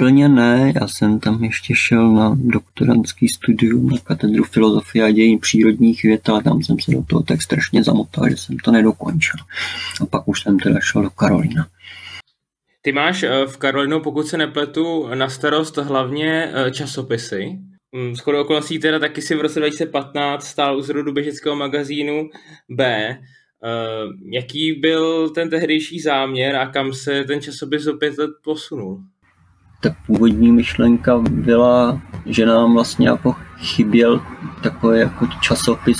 [0.00, 5.38] Plně ne, já jsem tam ještě šel na doktorantský studium na katedru filozofie a dějin
[5.38, 9.40] přírodních věd, ale tam jsem se do toho tak strašně zamotal, že jsem to nedokončil.
[10.00, 11.66] A pak už jsem teda šel do Karolina.
[12.82, 17.58] Ty máš eh, v Karolinu, pokud se nepletu, na starost hlavně eh, časopisy.
[17.92, 22.30] Mm, s chodou okolností teda taky si v roce 2015 stál u zrodu běžeckého magazínu
[22.68, 22.84] B.
[22.84, 23.18] Eh,
[24.32, 29.04] jaký byl ten tehdejší záměr a kam se ten časopis opět posunul?
[29.80, 34.22] Ta původní myšlenka byla, že nám vlastně jako chyběl
[34.62, 35.98] takový jako časopis,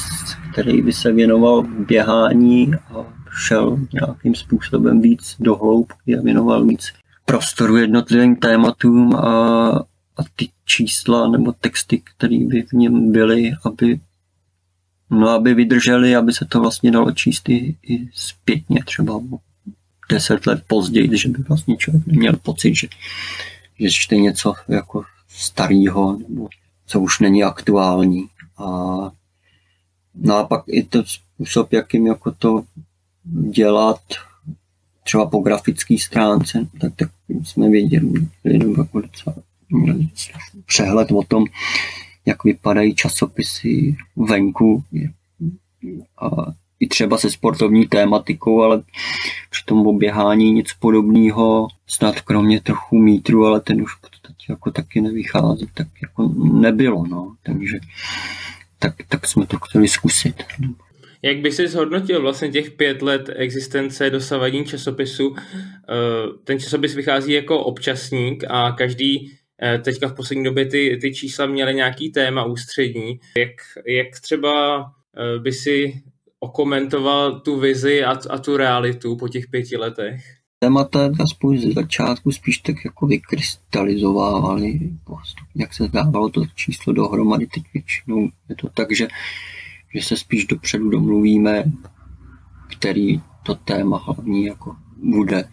[0.52, 3.04] který by se věnoval běhání a
[3.46, 6.92] šel nějakým způsobem víc do hloubky a věnoval víc
[7.24, 9.68] prostoru jednotlivým tématům a,
[10.16, 14.00] a ty čísla nebo texty, které by v něm byly, aby,
[15.10, 19.20] no, aby vydrželi, aby se to vlastně dalo číst i, i zpětně třeba
[20.10, 22.88] deset let později, že by vlastně člověk neměl pocit, že
[23.80, 26.48] že čte něco jako starého, nebo
[26.86, 28.28] co už není aktuální.
[28.56, 28.66] A,
[30.14, 32.64] no a pak i to způsob, jakým jako to
[33.50, 34.00] dělat
[35.04, 37.10] třeba po grafické stránce, tak, tak
[37.44, 38.12] jsme věděli,
[38.78, 39.36] jako docela
[40.66, 41.44] přehled o tom,
[42.26, 44.84] jak vypadají časopisy venku
[46.22, 46.30] a
[46.80, 48.82] i třeba se sportovní tématikou, ale
[49.50, 54.70] při tom oběhání nic podobného, snad kromě trochu mítru, ale ten už v podstatě jako
[54.70, 57.34] taky nevychází, tak jako nebylo, no.
[57.42, 57.78] takže
[58.78, 60.34] tak, tak jsme to chtěli zkusit.
[61.22, 65.36] Jak by si zhodnotil vlastně těch pět let existence dosavadní časopisu?
[65.36, 65.62] Eh,
[66.44, 71.46] ten časopis vychází jako občasník a každý eh, teďka v poslední době ty, ty čísla
[71.46, 73.20] měly nějaký téma ústřední.
[73.36, 73.50] Jak,
[73.86, 74.84] jak třeba
[75.16, 76.02] eh, by si
[76.40, 80.24] okomentoval tu vizi a, a tu realitu po těch pěti letech?
[80.58, 84.80] Témata aspoň ze začátku spíš tak jako vykrystalizovávaly,
[85.54, 89.08] jak se dávalo to číslo dohromady, teď většinou je to tak, že,
[89.94, 91.64] že se spíš dopředu domluvíme,
[92.76, 95.48] který to téma hlavní jako bude.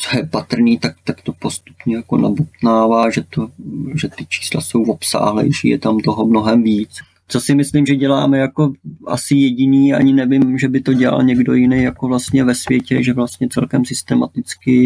[0.00, 3.48] Co je patrný, tak, tak to postupně jako nabutnává, že, to,
[3.94, 8.38] že ty čísla jsou obsáhlejší, je tam toho mnohem víc co si myslím, že děláme
[8.38, 8.72] jako
[9.06, 13.12] asi jediný, ani nevím, že by to dělal někdo jiný jako vlastně ve světě, že
[13.12, 14.84] vlastně celkem systematicky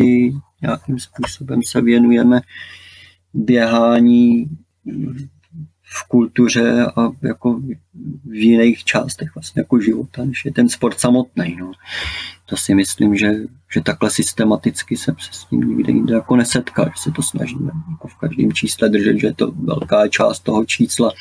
[0.63, 2.41] nějakým způsobem se věnujeme
[3.35, 4.47] běhání
[5.83, 7.61] v kultuře a jako
[8.25, 11.57] v jiných částech vlastně jako života, než je ten sport samotný.
[11.61, 11.73] No.
[12.47, 13.33] To si myslím, že,
[13.75, 17.71] že takhle systematicky jsem se s ním nikde jinde jako nesetkal, že se to snažíme
[17.91, 21.13] jako v každém čísle držet, že je to velká část toho čísla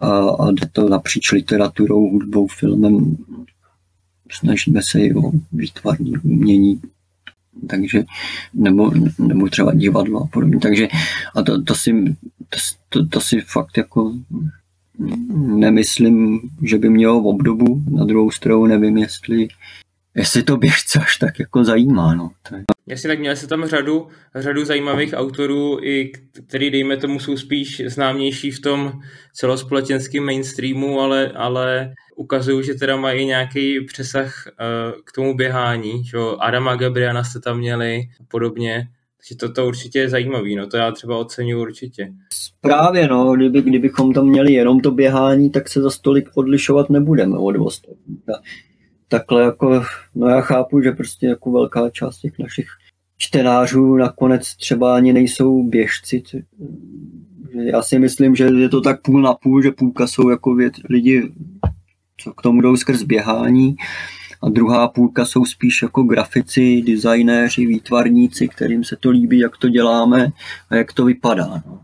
[0.00, 3.16] a, a jde to napříč literaturou, hudbou, filmem.
[4.30, 6.80] Snažíme se i o výtvarní umění,
[7.68, 8.04] takže
[8.54, 10.58] nebo, nebo třeba divadlo a podobně.
[10.58, 10.88] Takže
[11.34, 12.16] a to, to, si,
[12.48, 14.14] to, to, to si fakt jako
[15.36, 17.82] nemyslím, že by mělo v obdobu.
[17.90, 19.48] Na druhou stranu nevím, jestli
[20.16, 22.14] jestli to běžce až tak jako zajímá.
[22.14, 22.30] No.
[22.48, 22.64] To je...
[22.86, 26.12] Jasně, tak měli se tam řadu, řadu zajímavých autorů, i
[26.46, 28.92] který, dejme tomu, jsou spíš známější v tom
[29.34, 36.04] celospolečenském mainstreamu, ale, ale ukazují, že teda mají nějaký přesah uh, k tomu běhání.
[36.04, 36.18] Že?
[36.38, 38.88] Adama Gabriana jste tam měli a podobně.
[39.16, 42.12] Takže to, to určitě je zajímavý, no to já třeba oceňuji určitě.
[42.60, 47.38] Právě no, kdyby, kdybychom tam měli jenom to běhání, tak se za stolik odlišovat nebudeme
[47.38, 48.20] od ostatních
[49.08, 49.82] takhle jako,
[50.14, 52.66] no já chápu, že prostě jako velká část těch našich
[53.18, 56.22] čtenářů nakonec třeba ani nejsou běžci.
[57.54, 60.72] Já si myslím, že je to tak půl na půl, že půlka jsou jako věd,
[60.90, 61.32] lidi,
[62.16, 63.76] co k tomu jdou skrz běhání
[64.42, 69.68] a druhá půlka jsou spíš jako grafici, designéři, výtvarníci, kterým se to líbí, jak to
[69.68, 70.28] děláme
[70.70, 71.62] a jak to vypadá.
[71.66, 71.80] No.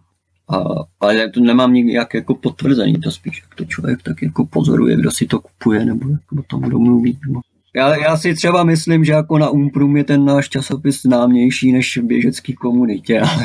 [0.53, 0.65] A,
[1.01, 4.97] ale já to nemám nějak jako potvrzený, to spíš jak to člověk tak jako pozoruje,
[4.97, 7.19] kdo si to kupuje, nebo jak o tom kdo mluví.
[7.27, 7.41] Nebo...
[7.77, 11.97] Já, já si třeba myslím, že jako na Umprum je ten náš časopis známější než
[11.97, 13.45] v běžecké komunitě, ale,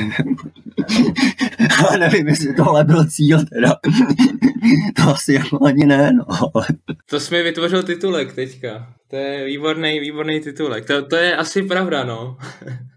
[1.79, 3.75] ale nevím, jestli tohle byl cíl teda.
[4.95, 6.25] to asi jako ani ne, no.
[7.09, 8.93] To jsi mi vytvořil titulek teďka.
[9.09, 10.85] To je výborný, výborný titulek.
[10.85, 12.37] To, to je asi pravda, no.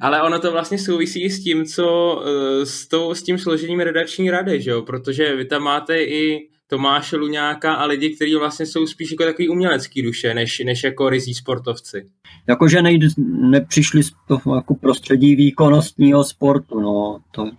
[0.00, 4.30] Ale ono to vlastně souvisí s tím, co eh, s, tou, s tím složením redakční
[4.30, 4.82] rady, že jo?
[4.82, 9.48] protože vy tam máte i Tomáše Luňáka a lidi, kteří vlastně jsou spíš jako takový
[9.48, 12.06] umělecký duše, než, než jako rizí sportovci.
[12.48, 13.06] Jakože nejde,
[13.50, 17.18] nepřišli z toho jako prostředí výkonnostního sportu, no.
[17.30, 17.50] To,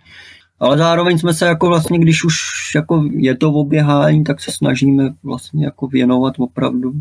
[0.60, 2.34] ale zároveň jsme se jako vlastně, když už
[2.74, 6.92] jako je to v oběhání, tak se snažíme vlastně jako věnovat opravdu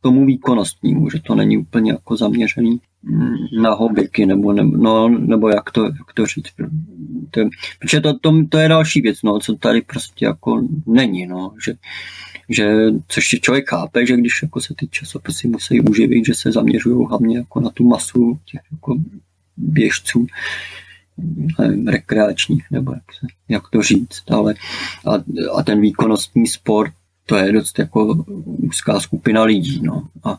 [0.00, 2.80] tomu výkonnostnímu, že to není úplně jako zaměřený
[3.62, 6.52] na hobbyky, nebo, nebo, no, nebo jak, to, jak to říct.
[7.30, 7.40] To,
[7.78, 11.74] protože to, to, to, je další věc, no, co tady prostě jako není, no, že,
[12.48, 12.74] že
[13.08, 17.36] což člověk chápe, že když jako se ty časopisy musí uživit, že se zaměřují hlavně
[17.36, 18.96] jako na tu masu těch jako
[19.56, 20.26] běžců,
[21.58, 24.54] nevím, rekreačních, nebo jak, se, jak to říct, ale
[25.06, 25.12] a,
[25.58, 26.92] a ten výkonnostní sport,
[27.26, 30.08] to je dost jako úzká skupina lidí, no.
[30.24, 30.38] A,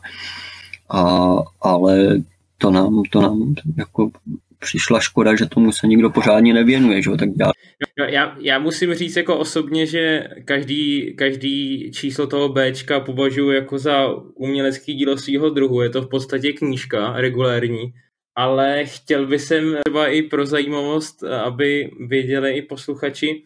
[0.90, 2.22] a, ale
[2.64, 4.10] to nám, to nám jako
[4.58, 7.52] přišla škoda, že tomu se nikdo pořádně nevěnuje, že tak dělá.
[7.98, 13.78] No, já, já musím říct jako osobně, že každý, každý číslo toho Bčka považuji jako
[13.78, 15.82] za umělecký dílo svého druhu.
[15.82, 17.92] Je to v podstatě knížka regulérní,
[18.36, 23.42] ale chtěl bych sem třeba i pro zajímavost, aby věděli i posluchači,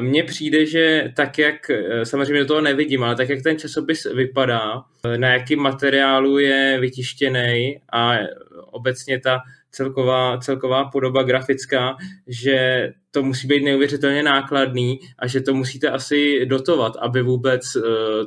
[0.00, 4.04] mně přijde, že tak, jak, eh, samozřejmě do toho nevidím, ale tak, jak ten časopis
[4.14, 8.14] vypadá, eh, na jakým materiálu je vytištěný a
[8.70, 9.38] obecně ta
[9.70, 11.96] celková, celková podoba grafická,
[12.26, 17.62] že to musí být neuvěřitelně nákladný a že to musíte asi dotovat, aby vůbec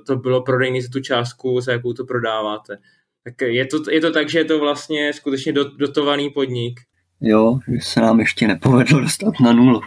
[0.07, 2.77] to bylo prodejné za tu částku, za jakou to prodáváte.
[3.23, 6.79] Tak je to, je to tak, že je to vlastně skutečně dotovaný podnik.
[7.22, 9.82] Jo, že se nám ještě nepovedlo dostat na nulu,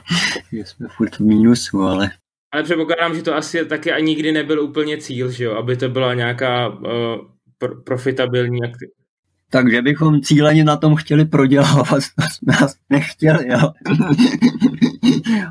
[0.53, 2.11] že jsme furt v mínusu, ale...
[2.53, 5.89] Ale předpokládám, že to asi taky ani nikdy nebyl úplně cíl, že jo, aby to
[5.89, 6.85] byla nějaká uh,
[7.61, 9.05] pr- profitabilní aktivita.
[9.51, 13.73] Takže bychom cíleně na tom chtěli prodělávat, to jsme asi nechtěli, jo.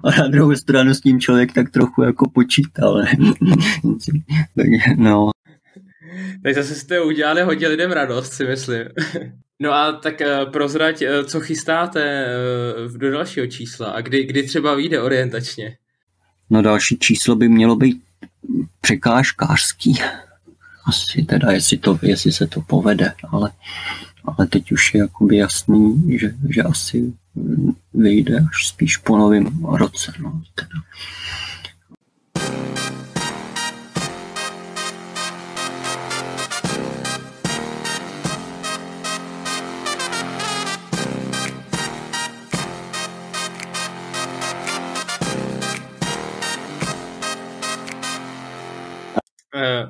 [0.03, 3.11] A na druhou stranu s tím člověk tak trochu jako počítal, ne?
[4.55, 5.29] Takže, no,
[6.43, 8.81] tak zase jste udělali hodně lidem radost, si myslím.
[9.63, 12.25] No a tak uh, prozrať, uh, co chystáte
[12.85, 15.77] uh, do dalšího čísla a kdy, kdy třeba vyjde orientačně?
[16.49, 18.03] No další číslo by mělo být
[18.81, 19.99] překážkářský.
[20.85, 23.51] Asi teda, jestli, to, jestli se to povede, ale,
[24.25, 27.13] ale teď už je jakoby jasný, že, že asi
[27.93, 30.13] vyjde až spíš po novém roce.
[30.19, 30.81] No, teda.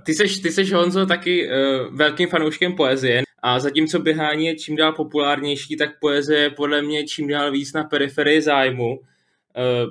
[0.06, 4.76] Ty seš, ty seš Honzo taky uh, velkým fanouškem poezie a zatímco běhání je čím
[4.76, 8.90] dál populárnější, tak poezie je podle mě čím dál víc na periferii zájmu.
[8.90, 9.00] Uh,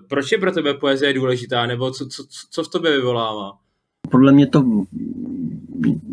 [0.09, 3.53] proč je pro tebe poezie důležitá, nebo co, co, co v tobě vyvolává?
[4.11, 4.65] Podle mě to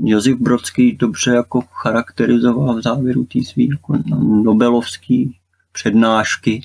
[0.04, 3.98] Josef Brodský dobře jako charakterizoval v závěru té svý jako
[4.44, 5.36] Nobelovský
[5.72, 6.62] přednášky,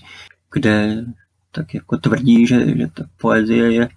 [0.53, 1.05] kde
[1.51, 3.89] tak jako tvrdí, že, že ta poezie je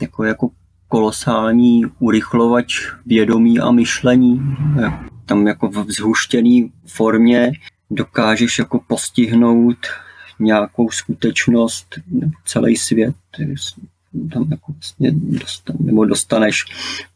[0.00, 0.50] jako, jako
[0.90, 2.74] kolosální urychlovač
[3.06, 4.56] vědomí a myšlení.
[5.26, 7.52] Tam jako v vzhuštěný formě
[7.90, 9.76] dokážeš jako postihnout
[10.40, 13.14] nějakou skutečnost nebo celý svět.
[14.32, 16.64] Tam jako vlastně dostan, nebo dostaneš,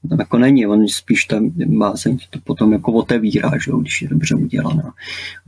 [0.09, 4.35] tam jako není, on spíš tam bázeň to potom jako otevírá, že když je dobře
[4.35, 4.95] udělaná.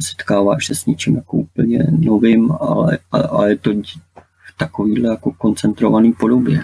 [0.00, 3.70] Setkáváš se s něčím jako úplně novým, ale, ale je to
[4.58, 6.62] takovýhle jako koncentrovaný podobě.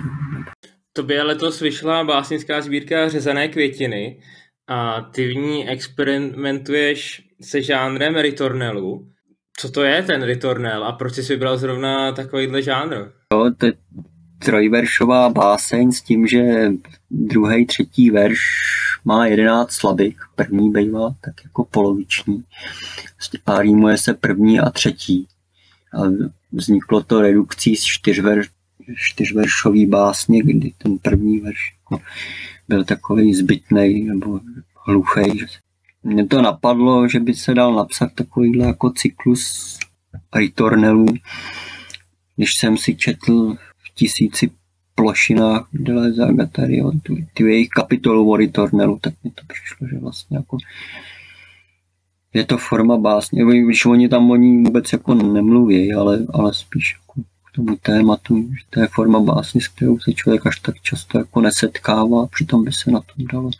[0.93, 4.20] Tobě letos vyšla básnická sbírka Řezané květiny
[4.68, 9.09] a ty v ní experimentuješ se žánrem ritornelu.
[9.57, 12.95] Co to je ten ritornel a proč jsi vybral zrovna takovýhle žánr?
[13.32, 13.72] Jo, to je
[14.38, 16.70] trojveršová báseň s tím, že
[17.11, 18.40] druhý, třetí verš
[19.05, 22.45] má jedenáct slabik, první bývá tak jako poloviční.
[23.47, 25.26] A rýmuje se první a třetí.
[25.95, 26.03] A
[26.53, 28.43] vzniklo to redukcí z čtyřver,
[28.97, 32.05] čtyřveršový básně, kdy ten první verš jako
[32.68, 34.40] byl takový zbytný nebo
[34.86, 35.45] hluchý.
[36.03, 39.78] Mně to napadlo, že by se dal napsat takovýhle jako cyklus
[40.34, 41.07] ritornelů,
[42.36, 44.51] když jsem si četl v tisíci
[44.95, 50.36] plošinách Dele Zagatari, tu, tu jejich kapitolu o Ritornelu, tak mi to přišlo, že vlastně
[50.36, 50.57] jako
[52.34, 56.97] je to forma básně, když oni tam o ní vůbec jako nemluví, ale, ale spíš
[57.01, 61.18] jako tomu tématu, že to je forma básně, s kterou se člověk až tak často
[61.18, 63.50] jako nesetkává, přitom by se na tom dalo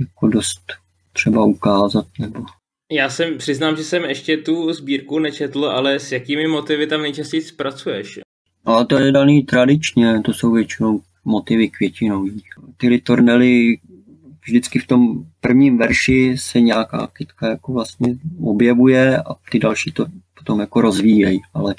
[0.00, 0.72] jako dost
[1.12, 2.06] třeba ukázat.
[2.18, 2.44] Nebo...
[2.92, 7.42] Já jsem přiznám, že jsem ještě tu sbírku nečetl, ale s jakými motivy tam nejčastěji
[7.42, 8.20] zpracuješ?
[8.64, 12.42] Ale to je daný tradičně, to jsou většinou motivy květinový.
[12.76, 13.78] Ty ritornely
[14.46, 20.06] vždycky v tom prvním verši se nějaká kytka jako vlastně objevuje a ty další to
[20.38, 21.74] potom jako rozvíjejí, ale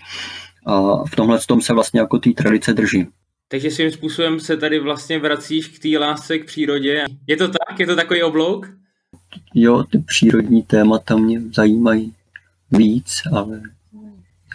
[0.68, 3.07] a v tomhle tom se vlastně jako té tradice držím.
[3.47, 7.05] Takže svým způsobem se tady vlastně vracíš k té lásce k přírodě.
[7.28, 7.80] Je to tak?
[7.80, 8.70] Je to takový oblouk?
[9.53, 12.13] Jo, ty přírodní témata mě zajímají
[12.72, 13.61] víc, ale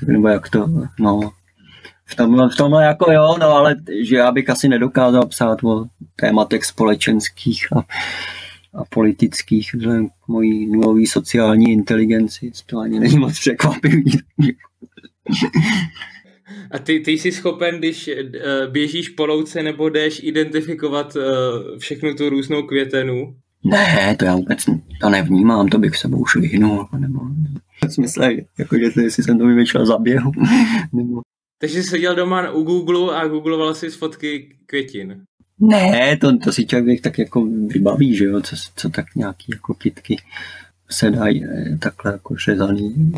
[0.06, 1.30] nebo jak to, no,
[2.04, 5.84] v tomhle, v tomhle jako jo, no ale že já bych asi nedokázal psát o
[6.16, 7.78] tématech společenských a,
[8.74, 12.52] a politických vzhledem k mojí nulové sociální inteligenci.
[12.66, 14.18] To ani není moc překvapivý.
[16.70, 18.22] A ty, ty jsi schopen, když eh,
[18.70, 23.36] běžíš po louce nebo jdeš identifikovat eh, všechnu tu různou květenu?
[23.64, 24.64] Ne, to já vůbec
[25.00, 26.88] to nevnímám, to bych sebou už vyhnul.
[26.98, 27.20] Nebo,
[27.88, 30.32] v smysle, jako, že jestli jsem to vymýšlel za běhu.
[30.92, 31.20] Nebo...
[31.58, 35.22] Takže jsi seděl doma u Google a googloval si z fotky květin.
[35.60, 39.74] Ne, to, to si člověk tak jako vybaví, že jo, co, co tak nějaký jako
[39.74, 40.16] kytky
[40.90, 43.12] se dají eh, takhle jako řezaný.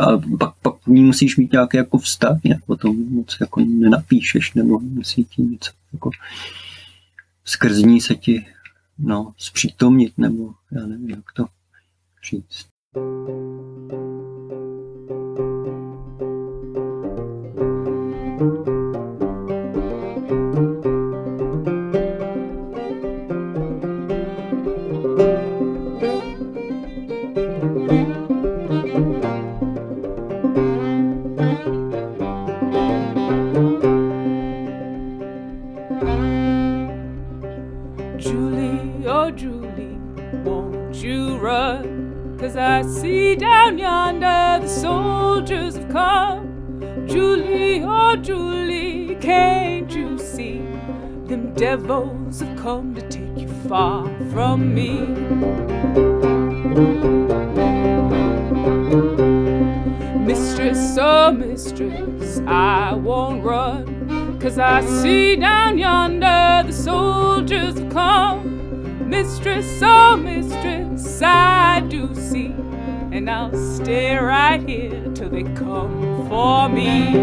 [0.00, 4.78] A pak, pak ní musíš mít nějaký jako vztah, jinak potom moc jako nenapíšeš, nebo
[4.78, 6.10] musí ti něco jako
[7.44, 8.46] skrz ní se ti
[8.98, 11.46] no, zpřítomnit, nebo já nevím, jak to
[12.30, 12.66] říct.
[51.56, 55.00] Devils have come to take you far from me.
[60.18, 69.08] Mistress, oh mistress, I won't run, cause I see down yonder the soldiers have come.
[69.08, 72.54] Mistress, oh mistress, I do see,
[73.16, 77.14] and I'll stay right here till they come for me.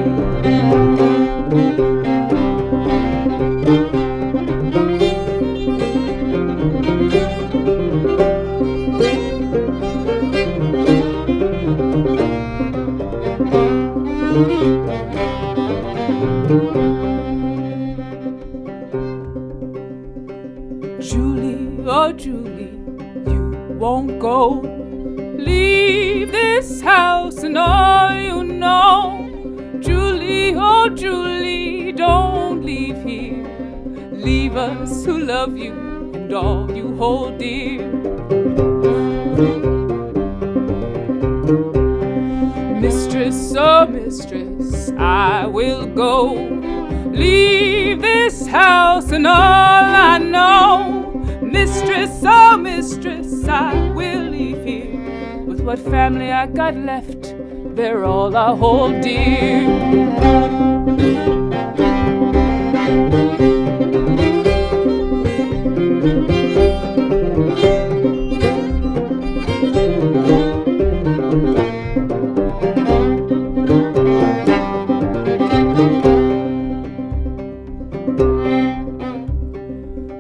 [56.44, 57.36] I got left,
[57.74, 59.62] they're all I hold dear.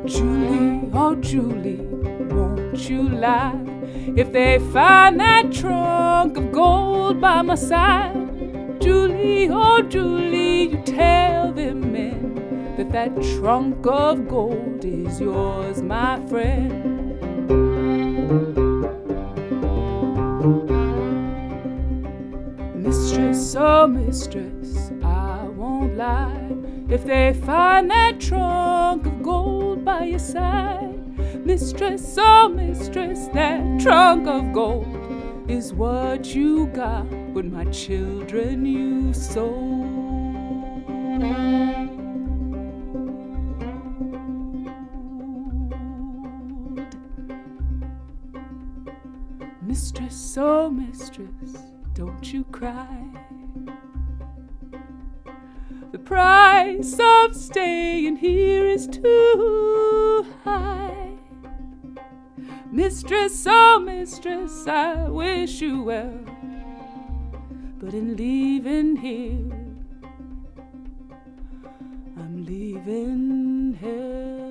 [0.05, 1.81] Julie, oh Julie,
[2.31, 3.72] won't you lie?
[4.33, 11.91] They find that trunk of gold by my side, Julie, oh Julie, you tell them
[11.91, 17.19] men that that trunk of gold is yours, my friend.
[22.75, 26.55] Mistress, oh mistress, I won't lie.
[26.89, 30.92] If they find that trunk of gold by your side,
[31.45, 34.87] Mistress, oh mistress, that trunk of gold
[35.49, 39.83] is what you got when my children you sold.
[49.61, 51.57] Mistress, oh mistress,
[51.93, 53.03] don't you cry.
[55.91, 60.82] The price of staying here is too high.
[62.73, 66.19] Mistress, oh mistress, I wish you well.
[67.79, 69.45] But in leaving here,
[72.17, 74.42] I'm leaving hell.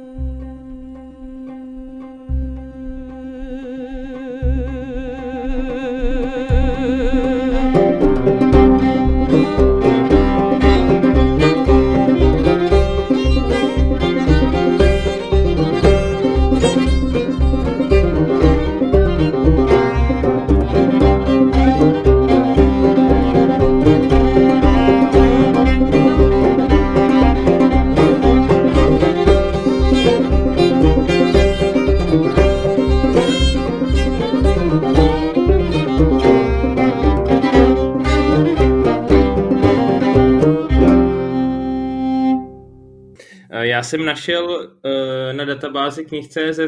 [43.82, 46.60] Jsem našel uh, na databázi knih.cz,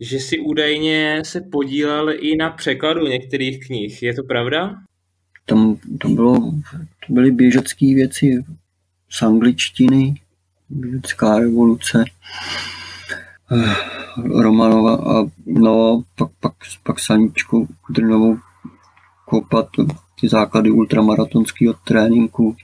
[0.00, 4.02] že si údajně se podílel i na překladu některých knih.
[4.02, 4.74] Je to pravda?
[5.46, 6.34] Tam to, bylo,
[7.06, 8.44] to byly běžecké věci
[9.10, 10.14] z angličtiny,
[10.70, 12.04] běžecká revoluce,
[13.52, 13.74] eh,
[14.42, 18.36] Romanova a no, pak, pak, pak Saničku Kudrnovou
[19.24, 19.68] kopat
[20.20, 22.56] ty základy ultramaratonského tréninku.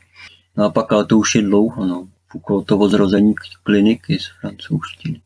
[0.57, 2.09] No a pak, ale to už je dlouho, no.
[2.67, 5.21] Toho zrození kliniky z francouzštiny.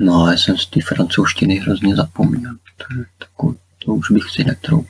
[0.00, 2.52] No ale já jsem z té francouzštiny hrozně zapomněl.
[2.76, 2.84] To,
[3.18, 4.86] to, to už bych si netrouf.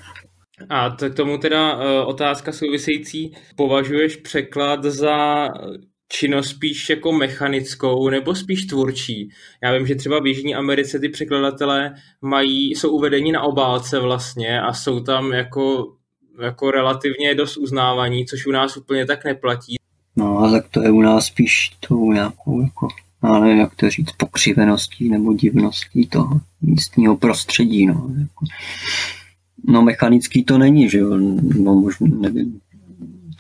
[0.69, 3.33] A to k tomu teda uh, otázka související.
[3.57, 5.49] Považuješ překlad za
[6.09, 9.29] činnost spíš jako mechanickou nebo spíš tvůrčí?
[9.63, 14.61] Já vím, že třeba v Jižní Americe ty překladatelé mají, jsou uvedeni na obálce vlastně
[14.61, 15.97] a jsou tam jako,
[16.43, 19.77] jako relativně dost uznávaní, což u nás úplně tak neplatí.
[20.17, 22.89] No a tak to je u nás spíš tou nějakou jako
[23.33, 27.87] nevím, jak to říct, pokřiveností nebo divností toho místního prostředí.
[27.87, 28.45] No, jako.
[29.69, 31.17] no mechanický to není, že jo,
[31.59, 32.61] no možná, nevím,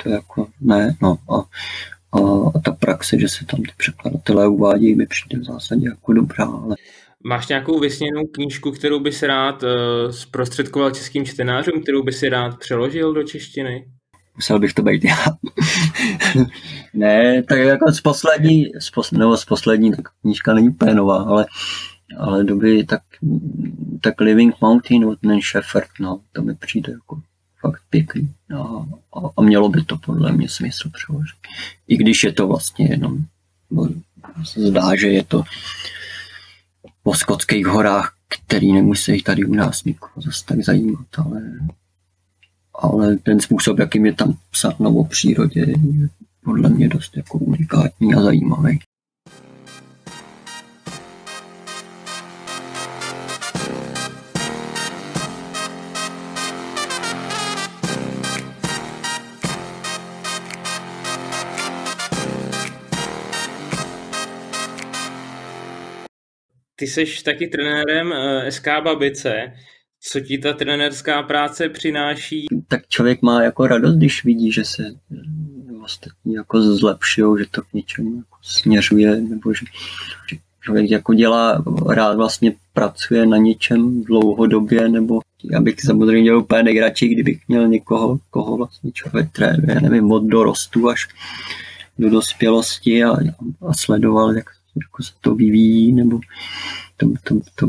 [0.03, 1.37] to jako, ne, no a,
[2.19, 6.13] a, a ta praxe, že se tam ty překladatelé uvádějí, mi přijde v zásadě jako
[6.13, 6.77] dobrá, ale
[7.25, 9.69] Máš nějakou vysněnou knížku, kterou by si rád uh,
[10.11, 13.87] zprostředkoval českým čtenářům, kterou by si rád přeložil do češtiny?
[14.37, 15.25] Musel bych to být já.
[16.95, 21.23] ne, tak jako z poslední, z pos, nebo z poslední, tak knížka není úplně nová,
[21.23, 21.47] ale,
[22.19, 23.03] ale dobrý, tak,
[24.01, 27.21] tak Living Mountain od Nan Shepherd, no, to mi přijde jako
[27.61, 28.35] fakt pěkný.
[28.57, 28.61] A,
[29.19, 31.37] a, a mělo by to podle mě smysl přeložit.
[31.89, 33.19] I když je to vlastně jenom,
[34.45, 35.43] se zdá, že je to
[37.05, 41.43] o skotských horách, který nemusí tady u nás nikoho zase tak zajímat, ale
[42.79, 46.09] ale ten způsob, jakým je tam psáno o přírodě, je
[46.45, 48.79] podle mě dost jako unikátní a zajímavý.
[66.79, 69.53] Ty jsi taky trenérem eh, SK Babice.
[70.09, 72.47] Co ti ta trenérská práce přináší?
[72.69, 74.83] Tak člověk má jako radost, když vidí, že se
[75.85, 79.67] ostatní jako zlepšují, že to k něčemu jako směřuje, nebo že,
[80.31, 86.39] že člověk jako dělá, rád vlastně pracuje na něčem dlouhodobě, nebo já bych samozřejmě měl
[86.39, 91.09] úplně nejradši, kdybych měl někoho, koho vlastně člověk trénuje, nevím, od dorostu až
[91.99, 93.17] do dospělosti a,
[93.69, 94.47] a sledoval, jak
[94.77, 96.21] jako se to vyvíjí, nebo
[96.97, 97.67] to, to, to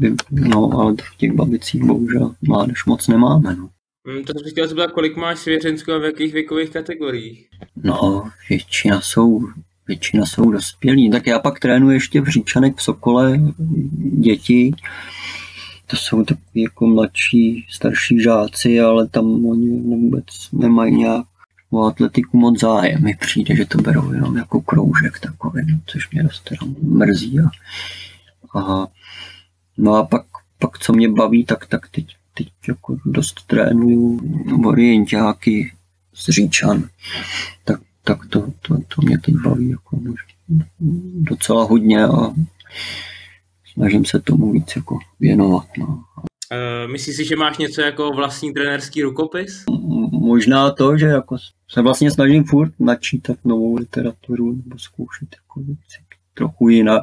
[0.00, 3.56] by, no, ale v těch babicích bohužel mládež moc nemáme.
[3.56, 3.68] No.
[4.06, 7.48] Hmm, to jsem chtěl zeptat, kolik máš svěřenského a v jakých věkových kategoriích?
[7.76, 9.40] No, většina jsou,
[9.88, 11.10] většina jsou dospělí.
[11.10, 13.40] Tak já pak trénuji ještě v Říčanek v Sokole
[14.18, 14.72] děti.
[15.86, 21.26] To jsou takový jako mladší, starší žáci, ale tam oni vůbec nemají nějak
[21.70, 23.04] o atletiku moc zájem.
[23.04, 27.40] Mi přijde, že to berou jenom jako kroužek takový, no, což mě dost teda mrzí.
[27.40, 27.42] A,
[28.54, 28.86] a,
[29.78, 30.26] no a pak,
[30.58, 34.20] pak co mě baví, tak, tak teď, teď jako dost trénuju
[34.66, 35.72] orientáky
[36.14, 36.88] z Říčan.
[37.64, 39.98] Tak, tak to, to, to mě teď baví jako
[41.14, 42.34] docela hodně a
[43.72, 45.66] snažím se tomu víc jako věnovat.
[45.78, 45.86] No.
[45.86, 49.64] Uh, myslíš si, že máš něco jako vlastní trenerský rukopis?
[50.10, 51.36] Možná to, že jako
[51.68, 55.98] se vlastně snažím furt načítat novou literaturu nebo zkoušet jako věci
[56.34, 57.02] trochu jinak.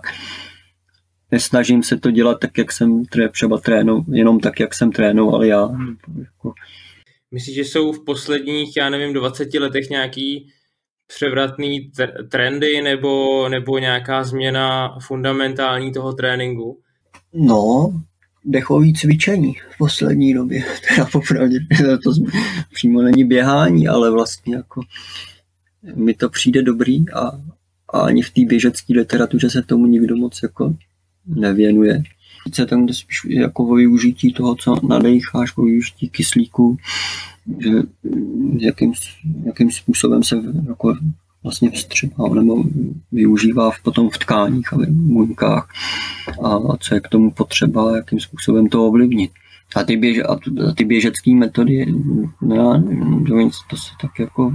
[1.31, 5.69] Nesnažím se to dělat tak, jak jsem třeba trénoval, jenom tak, jak jsem trénoval já.
[6.19, 6.53] Jako...
[7.31, 10.47] Myslíš, že jsou v posledních, já nevím, 20 letech nějaký
[11.07, 11.91] převratný
[12.29, 16.79] trendy nebo, nebo nějaká změna fundamentální toho tréninku?
[17.33, 17.93] No,
[18.45, 20.63] dechový cvičení v poslední době.
[20.89, 21.59] Teda popravdě,
[22.03, 22.11] to
[22.73, 24.81] přímo není běhání, ale vlastně jako
[25.95, 27.31] mi to přijde dobrý a,
[27.93, 30.73] a ani v té běžecké literatuře se tomu nikdo moc jako
[31.27, 32.03] nevěnuje.
[32.53, 36.77] Se tam jde spíš jako o využití toho, co nadecháš, o využití kyslíku,
[37.59, 37.69] že
[38.59, 38.93] jakým,
[39.43, 40.35] jakým způsobem se
[40.67, 40.95] jako
[41.43, 42.63] vlastně vstřebá nebo
[43.11, 45.69] využívá v, potom v tkáních a v buňkách
[46.43, 49.31] a, co je k tomu potřeba, jakým způsobem to ovlivnit.
[49.75, 50.39] A ty, běž, a
[50.77, 51.85] ty běžecké metody,
[52.41, 52.83] no,
[53.69, 54.53] to se tak jako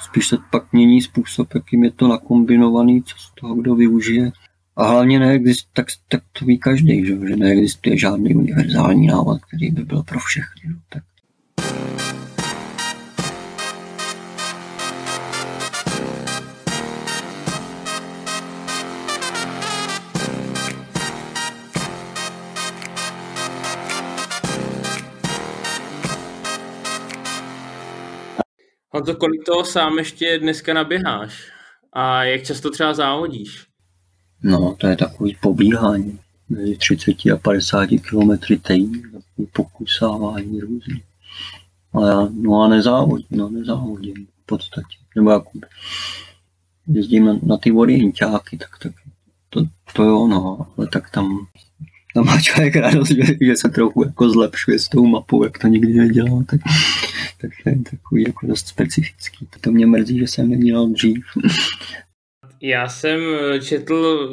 [0.00, 4.32] spíš se pak mění způsob, jakým je to nakombinovaný, co z toho kdo využije.
[4.80, 9.70] A hlavně neexistuje, tak, tak to ví každý, že, že neexistuje žádný univerzální návod, který
[9.70, 10.70] by byl pro všechny.
[10.70, 11.02] No, tak
[28.92, 31.50] Honzo, kolik toho sám ještě dneska naběháš?
[31.92, 33.69] A jak často třeba závodíš?
[34.42, 36.18] No, to je takový pobíhání.
[36.48, 38.30] Mezi 30 a 50 km
[38.62, 41.02] týdně, takový pokusávání různý.
[41.92, 44.96] Ale já, no a nezávodím, no nezávodím v podstatě.
[45.16, 45.50] Nebo jako
[46.86, 48.92] jezdím na, na ty orientáky, tak, tak
[49.50, 49.62] to,
[49.92, 51.46] to jo, no, ale tak tam,
[52.14, 55.66] tam má člověk radost, že, že se trochu jako zlepšuje s tou mapou, jak to
[55.66, 56.60] nikdy nedělal, tak
[57.40, 59.48] tak je takový jako dost specifický.
[59.60, 61.24] To mě mrzí, že jsem neměl dřív.
[62.62, 63.20] Já jsem
[63.62, 64.30] četl,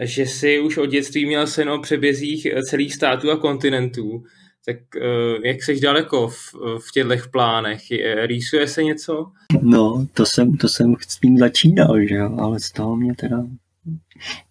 [0.00, 4.24] že jsi už od dětství měl sen o přebězích celých států a kontinentů.
[4.66, 7.82] Tak eh, jak jsi daleko v, v těchto plánech?
[8.26, 9.26] Rýsuje se něco?
[9.62, 13.44] No, to jsem, to jsem s tím začínal, že jo, ale z toho mě teda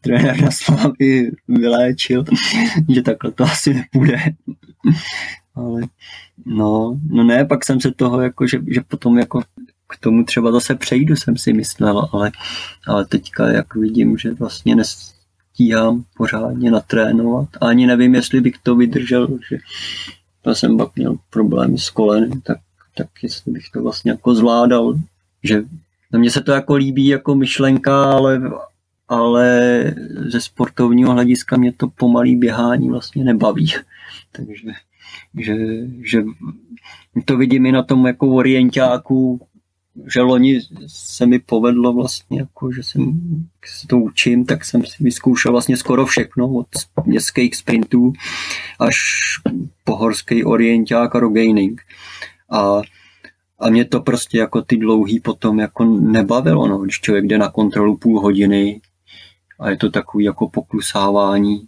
[0.02, 2.24] trenér na Slávy vyléčil,
[2.90, 4.20] že takhle to asi nepůjde.
[5.56, 5.82] ale
[6.46, 9.42] No, no ne, pak jsem se toho jako, že, že potom jako
[9.92, 12.32] k tomu třeba zase přejdu, jsem si myslel, ale,
[12.88, 17.50] ale teďka jak vidím, že vlastně nestíhám pořádně natrénovat.
[17.62, 19.58] A ani nevím, jestli bych to vydržel, že
[20.46, 22.58] já jsem pak měl problémy s kolenem, tak,
[22.98, 25.00] tak jestli bych to vlastně jako zvládal,
[25.44, 25.64] že
[26.12, 28.42] na mně se to jako líbí jako myšlenka, ale,
[29.08, 29.84] ale
[30.28, 33.74] ze sportovního hlediska mě to pomalý běhání vlastně nebaví.
[34.32, 34.72] Takže
[35.38, 35.56] že,
[36.04, 36.24] že
[37.26, 39.48] to vidím i na tom jako orientáku,
[40.14, 43.22] že loni se mi povedlo vlastně, jako, že jsem
[43.66, 46.68] se to učím, tak jsem si vyzkoušel vlastně skoro všechno, od
[47.06, 48.14] městských sprintů
[48.80, 48.98] až
[49.84, 51.82] po horský orienták a rogaining.
[52.52, 52.82] A,
[53.60, 57.50] a mě to prostě jako ty dlouhý potom jako nebavilo, no, když člověk jde na
[57.50, 58.82] kontrolu půl hodiny
[59.60, 61.68] a je to takový jako poklusávání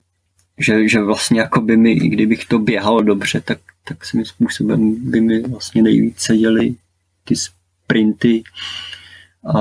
[0.57, 5.11] že, že vlastně jako by mi, i kdybych to běhal dobře, tak, tak svým způsobem
[5.11, 6.75] by mi vlastně nejvíce děli
[7.23, 7.35] ty
[7.93, 8.43] sprinty
[9.55, 9.59] a,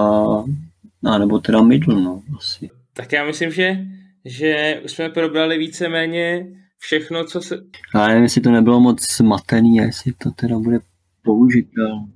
[1.05, 2.71] a nebo teda middle, no, asi.
[2.93, 3.79] Tak já myslím, že,
[4.25, 6.47] že už jsme probrali víceméně
[6.79, 7.59] všechno, co se...
[7.95, 10.79] Já nevím, jestli to nebylo moc smatený, jestli to teda bude
[11.23, 12.07] použitelné.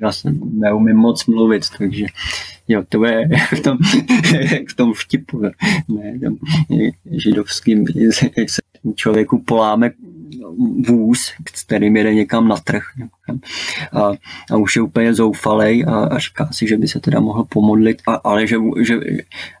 [0.00, 2.06] Já jsem neumím moc mluvit, takže
[2.68, 3.78] Jo, to je v tom,
[4.70, 5.42] v tom vtipu,
[5.88, 6.36] ne, tam
[7.10, 7.84] židovským,
[8.36, 8.62] jak se
[8.94, 9.90] člověku poláme
[10.88, 11.32] vůz,
[11.66, 12.82] kterým jede někam na trh.
[13.92, 14.12] A,
[14.50, 18.02] a už je úplně zoufalej a, a říká si, že by se teda mohl pomodlit,
[18.08, 18.94] a, ale že, že,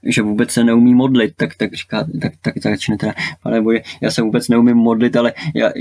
[0.02, 4.10] že vůbec se neumí modlit, tak, tak říká, tak, tak, začne teda, ale bože, já
[4.10, 5.72] se vůbec neumím modlit, ale já,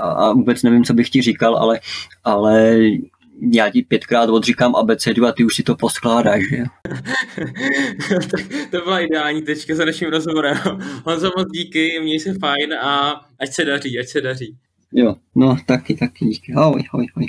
[0.00, 1.80] a vůbec nevím, co bych ti říkal, ale,
[2.24, 2.76] ale
[3.50, 6.66] já ti pětkrát odříkám abecedu a ty už si to poskládáš, že jo?
[8.70, 10.56] to byla ideální tečka za naším rozhovorem.
[11.06, 14.56] Honzo, moc díky, měj se fajn a ať se daří, ať se daří.
[14.92, 16.52] Jo, no taky, taky díky.
[16.52, 17.28] Ahoj, ahoj, ahoj.